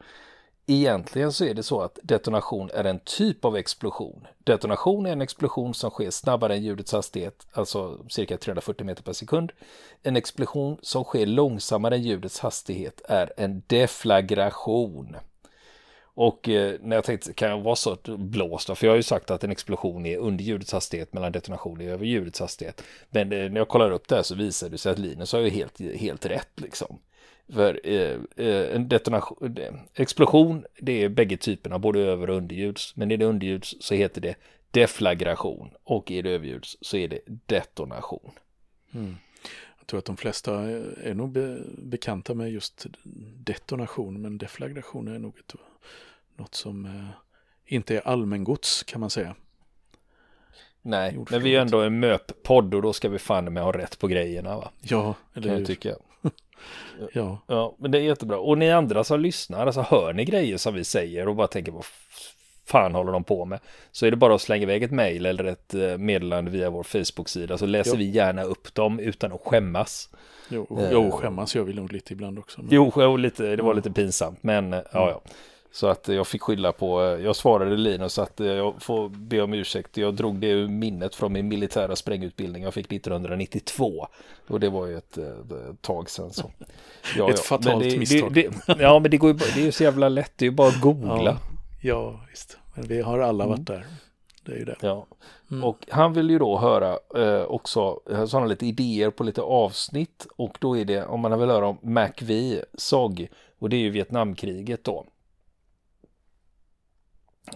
Egentligen 0.65 1.31
så 1.31 1.45
är 1.45 1.53
det 1.53 1.63
så 1.63 1.81
att 1.81 1.99
detonation 2.03 2.69
är 2.73 2.83
en 2.83 2.99
typ 2.99 3.45
av 3.45 3.57
explosion. 3.57 4.27
Detonation 4.43 5.05
är 5.05 5.11
en 5.11 5.21
explosion 5.21 5.73
som 5.73 5.89
sker 5.89 6.11
snabbare 6.11 6.55
än 6.55 6.63
ljudets 6.63 6.91
hastighet, 6.91 7.47
alltså 7.53 7.99
cirka 8.09 8.37
340 8.37 8.85
meter 8.85 9.03
per 9.03 9.13
sekund. 9.13 9.51
En 10.01 10.15
explosion 10.15 10.77
som 10.81 11.03
sker 11.03 11.25
långsammare 11.25 11.95
än 11.95 12.01
ljudets 12.01 12.39
hastighet 12.39 13.01
är 13.05 13.33
en 13.37 13.63
deflagration. 13.67 15.15
Och 16.15 16.49
eh, 16.49 16.75
när 16.81 16.95
jag 16.95 17.03
tänkte, 17.05 17.33
kan 17.33 17.49
jag 17.49 17.61
vara 17.61 17.75
så 17.75 17.97
blåst? 18.05 18.77
För 18.77 18.87
jag 18.87 18.91
har 18.91 18.97
ju 18.97 19.03
sagt 19.03 19.31
att 19.31 19.43
en 19.43 19.51
explosion 19.51 20.05
är 20.05 20.17
under 20.17 20.43
ljudets 20.43 20.71
hastighet 20.71 21.13
mellan 21.13 21.31
detonation 21.31 21.81
är 21.81 21.89
över 21.89 22.05
ljudets 22.05 22.39
hastighet. 22.39 22.83
Men 23.09 23.31
eh, 23.31 23.49
när 23.49 23.57
jag 23.57 23.67
kollar 23.67 23.91
upp 23.91 24.07
det 24.07 24.15
här 24.15 24.23
så 24.23 24.35
visar 24.35 24.69
det 24.69 24.77
sig 24.77 24.91
att 24.91 24.99
Linus 24.99 25.33
har 25.33 25.39
ju 25.39 25.49
helt, 25.49 25.79
helt 25.79 26.25
rätt 26.25 26.49
liksom. 26.55 26.99
För 27.53 27.79
eh, 27.83 28.17
eh 28.35 28.75
en 28.75 28.89
detonation, 28.89 29.57
eh, 29.57 29.73
explosion, 29.93 30.65
det 30.79 31.03
är 31.03 31.09
bägge 31.09 31.37
typerna, 31.37 31.79
både 31.79 31.99
över 31.99 32.29
och 32.29 32.37
underljuds. 32.37 32.95
Men 32.95 33.11
är 33.11 33.17
det 33.17 33.25
underljuds 33.25 33.75
så 33.79 33.93
heter 33.93 34.21
det 34.21 34.35
deflagration 34.71 35.69
och 35.83 36.11
är 36.11 36.23
det 36.23 36.29
överljuds 36.29 36.77
så 36.81 36.97
är 36.97 37.07
det 37.07 37.19
detonation. 37.25 38.31
Mm. 38.93 39.15
Jag 39.79 39.87
tror 39.87 39.99
att 39.99 40.05
de 40.05 40.17
flesta 40.17 40.61
är 41.03 41.13
nog 41.13 41.31
be 41.31 41.61
bekanta 41.77 42.33
med 42.33 42.51
just 42.51 42.85
detonation, 43.35 44.21
men 44.21 44.37
deflagration 44.37 45.07
är 45.07 45.19
nog 45.19 45.39
ett 45.39 45.55
något 46.35 46.55
som 46.55 46.85
eh, 46.85 46.91
inte 47.65 47.95
är 47.95 48.07
allmängods 48.07 48.83
kan 48.83 49.01
man 49.01 49.09
säga. 49.09 49.35
Nej, 50.81 51.17
men 51.31 51.41
vi 51.43 51.55
är 51.55 51.61
ändå 51.61 51.81
en 51.81 51.99
MÖP-podd 51.99 52.73
och 52.73 52.81
då 52.81 52.93
ska 52.93 53.09
vi 53.09 53.19
fan 53.19 53.53
med 53.53 53.63
ha 53.63 53.71
rätt 53.71 53.99
på 53.99 54.07
grejerna 54.07 54.55
va? 54.57 54.71
Ja, 54.81 55.15
eller 55.33 55.49
hur? 55.49 55.57
jag 55.57 55.67
tycka. 55.67 55.95
Ja, 57.13 57.37
Ja, 57.47 57.75
men 57.79 57.91
det 57.91 57.97
är 57.97 58.01
jättebra. 58.01 58.37
Och 58.37 58.57
ni 58.57 58.71
andra 58.71 59.03
som 59.03 59.19
lyssnar, 59.19 59.65
alltså 59.65 59.81
hör 59.81 60.13
ni 60.13 60.25
grejer 60.25 60.57
som 60.57 60.73
vi 60.73 60.83
säger 60.83 61.27
och 61.27 61.35
bara 61.35 61.47
tänker 61.47 61.71
vad 61.71 61.85
fan 62.65 62.95
håller 62.95 63.11
de 63.11 63.23
på 63.23 63.45
med? 63.45 63.59
Så 63.91 64.05
är 64.05 64.11
det 64.11 64.17
bara 64.17 64.35
att 64.35 64.41
slänga 64.41 64.63
iväg 64.63 64.83
ett 64.83 64.91
mejl 64.91 65.25
eller 65.25 65.43
ett 65.43 65.73
eh, 65.73 65.97
meddelande 65.97 66.51
via 66.51 66.69
vår 66.69 66.83
Facebook-sida 66.83 67.57
så 67.57 67.65
läser 67.65 67.91
Ja. 67.91 67.97
vi 67.97 68.09
gärna 68.09 68.43
upp 68.43 68.73
dem 68.73 68.99
utan 68.99 69.31
att 69.31 69.41
skämmas. 69.45 70.09
jo, 70.49 70.87
jo 70.91 71.11
skämmas 71.11 71.55
gör 71.55 71.63
vi 71.63 71.73
nog 71.73 71.93
lite 71.93 72.13
ibland 72.13 72.39
också. 72.39 72.61
Men, 72.61 72.69
Jo, 72.73 72.91
jo 72.95 73.17
lite, 73.17 73.55
det 73.55 73.63
var 73.63 73.73
lite 73.73 73.91
pinsamt, 73.91 74.43
men 74.43 74.73
eh, 74.73 74.79
ja, 74.93 75.09
ja. 75.09 75.21
Så 75.73 75.87
att 75.87 76.07
jag 76.07 76.27
fick 76.27 76.41
skylla 76.41 76.71
på, 76.71 77.01
eh, 77.03 77.23
jag 77.23 77.35
svarade 77.35 77.77
Linus 77.77 78.19
att 78.19 78.39
eh, 78.39 78.47
jag 78.47 78.81
får 78.81 79.09
be 79.09 79.41
om 79.41 79.53
ursäkt. 79.53 79.97
Jag 79.97 80.13
drog 80.15 80.39
det 80.39 80.47
ur 80.47 80.67
minnet 80.67 81.15
från 81.15 81.33
min 81.33 81.47
militära 81.47 81.95
sprängutbildning 81.95 82.63
jag 82.63 82.73
fick 82.73 82.91
1992. 82.91 84.07
Och 84.47 84.59
det 84.59 84.69
var 84.69 84.87
ju 84.87 84.97
ett, 84.97 85.17
eh, 85.17 85.25
ett 85.25 85.81
tag 85.81 86.09
sedan 86.09 86.33
så. 86.33 86.51
Ja, 87.17 87.29
Ett 87.29 87.39
fatalt 87.39 87.79
Men 87.79 87.89
det, 87.89 87.97
misstag. 87.97 88.33
Det, 88.33 88.49
det, 88.67 88.75
ja, 88.79 88.99
men 88.99 89.11
det 89.11 89.17
går 89.17 89.29
ju 89.31 89.37
det 89.37 89.61
är 89.61 89.65
ju 89.65 89.71
så 89.71 89.83
jävla 89.83 90.09
lätt, 90.09 90.31
det 90.35 90.45
är 90.45 90.49
ju 90.49 90.55
bara 90.55 90.67
att 90.67 90.81
googla. 90.81 91.23
Ja. 91.23 91.37
ja, 91.81 92.19
visst. 92.29 92.57
Men 92.75 92.87
vi 92.87 93.01
har 93.01 93.19
alla 93.19 93.45
varit 93.45 93.69
Mm. 93.69 93.81
där. 93.81 93.85
Det 94.45 94.51
är 94.51 94.57
ju 94.57 94.65
det. 94.65 94.75
Ja. 94.81 95.07
Mm. 95.51 95.63
Och 95.63 95.85
han 95.89 96.13
vill 96.13 96.29
ju 96.29 96.39
då 96.39 96.57
höra 96.57 96.97
eh, 97.15 97.43
också 97.43 97.99
sådana 98.27 98.45
lite 98.45 98.65
idéer 98.65 99.09
på 99.09 99.23
lite 99.23 99.41
avsnitt 99.41 100.27
och 100.35 100.57
då 100.59 100.77
är 100.77 100.85
det 100.85 101.05
om 101.05 101.19
man 101.19 101.39
vill 101.39 101.49
höra 101.49 101.67
om 101.67 101.77
MacV, 101.81 102.59
SOG 102.77 103.27
och 103.59 103.69
det 103.69 103.75
är 103.75 103.79
ju 103.79 103.89
Vietnamkriget 103.89 104.83
då. 104.83 105.05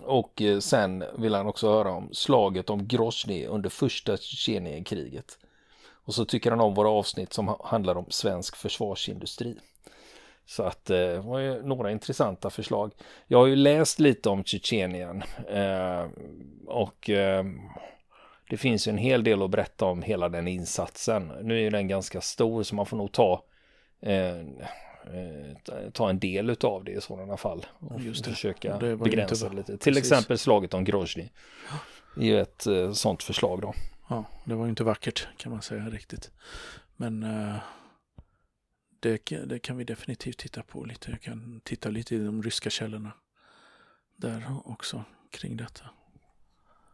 Och 0.02 0.41
eh, 0.41 0.60
sen 0.60 1.04
vill 1.17 1.34
han 1.34 1.47
också 1.47 1.69
höra 1.69 1.91
om 1.91 2.10
slaget 2.12 2.69
om 2.69 2.88
Grozny 2.88 3.45
under 3.45 3.69
första 3.69 4.17
Tjetjenienkriget. 4.17 5.39
Och 5.89 6.13
så 6.13 6.26
tycker 6.26 6.50
han 6.50 6.62
om 6.62 6.73
våra 6.73 6.89
avsnitt 6.89 7.34
som 7.34 7.56
handlar 7.63 7.95
om 7.95 8.06
svensk 8.10 8.56
försvarsindustri. 8.56 9.58
Så 10.45 10.63
att 10.63 10.89
eh, 10.89 10.97
det 10.97 11.19
var 11.19 11.39
ju 11.39 11.63
några 11.63 11.91
intressanta 11.91 12.50
förslag. 12.50 12.91
Jag 13.28 13.38
har 13.38 13.47
ju 13.47 13.56
läst 13.56 14.00
lite 14.00 14.30
om 14.30 14.43
Tjetjenien 14.43 15.23
eh, 15.50 16.06
och 16.67 17.10
det 18.50 18.58
finns 18.58 18.88
ju 18.88 18.89
en 18.89 18.97
hel 18.97 19.23
del 19.23 19.43
att 19.43 19.50
berätta 19.50 19.86
om 19.86 20.02
hela 20.02 20.30
den 20.30 20.47
insatsen. 20.47 21.32
Nu 21.41 21.58
är 21.58 21.62
ju 21.62 21.69
den 21.69 21.88
ganska 21.88 22.21
stor 22.21 22.63
så 22.63 22.76
man 22.76 22.86
får 22.86 22.97
nog 22.97 23.12
ta 23.12 23.43
ta 25.93 26.10
en 26.10 26.20
del 26.20 26.50
utav 26.50 26.84
det 26.84 26.91
i 26.91 27.02
sådana 27.02 27.38
fall. 27.38 27.65
Och 27.80 28.02
Just 28.02 28.24
det. 28.26 28.30
försöka 28.32 28.78
det 28.78 28.98
begränsa 28.98 29.46
inte- 29.46 29.58
lite. 29.58 29.78
Till 29.78 29.93
precis. 29.93 30.12
exempel 30.12 30.38
slaget 30.38 30.74
om 30.74 30.84
Grozny. 30.84 31.30
Det 32.15 32.22
är 32.22 32.26
ju 32.26 32.39
ett 32.39 32.67
eh, 32.67 32.91
sånt 32.91 33.24
förslag 33.24 33.62
då. 33.62 33.74
Ja, 34.10 34.26
det 34.46 34.56
var 34.56 34.65
ju 34.65 34.70
inte 34.70 34.84
vackert 34.84 35.28
kan 35.38 35.52
man 35.52 35.62
säga 35.62 35.89
riktigt. 35.89 36.32
Men 36.96 37.24
eh, 37.24 37.56
det, 39.00 39.17
det 39.46 39.60
kan 39.60 39.78
vi 39.78 39.84
definitivt 39.84 40.38
titta 40.38 40.63
på 40.63 40.84
lite. 40.84 41.12
Jag 41.12 41.22
kan 41.22 41.62
titta 41.63 41.89
lite 41.89 42.15
i 42.15 42.20
de 42.20 42.43
ryska 42.43 42.70
källorna 42.70 43.12
där 44.15 44.46
också 44.65 45.04
kring 45.32 45.58
detta. 45.58 45.86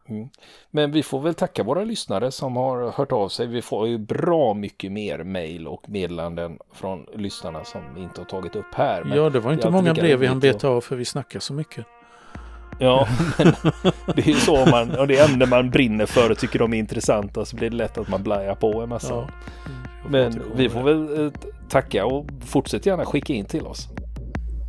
Mm. 0.10 0.30
Men 0.72 0.92
vi 0.92 1.04
får 1.04 1.20
väl 1.20 1.34
tacka 1.34 1.64
våra 1.64 1.84
lyssnare 1.84 2.32
som 2.32 2.56
har 2.56 2.92
hört 2.92 3.12
av 3.12 3.30
sig. 3.30 3.48
Vi 3.48 3.62
får 3.62 3.88
ju 3.88 3.98
bra 3.98 4.54
mycket 4.54 4.92
mer 4.92 5.24
mejl 5.24 5.68
och 5.68 5.90
meddelanden 5.90 6.60
från 6.74 7.06
lyssnarna 7.16 7.64
som 7.64 7.82
vi 7.96 8.02
inte 8.02 8.22
har 8.22 8.26
tagit 8.26 8.56
upp 8.56 8.74
här. 8.76 9.14
Ja, 9.16 9.30
det 9.30 9.40
var 9.40 9.54
inte 9.54 9.70
många 9.70 9.94
brev 9.94 10.20
vi 10.20 10.28
hann 10.28 10.40
beta 10.40 10.68
av 10.68 10.82
för 10.82 10.96
vi 10.96 11.06
snackar 11.06 11.40
så 11.40 11.54
mycket. 11.54 11.86
Ja, 12.80 13.08
men 13.38 14.16
det 14.16 14.22
är 14.22 14.28
ju 14.28 14.34
så 14.34 14.66
man, 14.66 14.96
och 14.96 15.08
det 15.08 15.20
ämne 15.20 15.46
man 15.46 15.70
brinner 15.70 16.06
för 16.06 16.32
och 16.32 16.38
tycker 16.38 16.60
de 16.60 16.74
är 16.74 16.78
intressanta 16.78 17.46
så 17.46 17.56
blir 17.56 17.70
det 17.70 17.76
lätt 17.76 17.98
att 17.98 18.10
man 18.10 18.24
blajar 18.24 18.56
på 18.56 18.82
en 18.82 18.90
massa. 18.90 19.14
Ja. 19.14 19.28
Men 20.10 20.42
vi 20.56 20.70
får 20.70 20.84
väl 20.84 21.26
eh, 21.26 21.32
tacka 21.70 22.06
och 22.06 22.26
fortsätt 22.46 22.86
gärna 22.86 23.06
skicka 23.06 23.34
in 23.34 23.46
till 23.46 23.68
oss. 23.68 23.88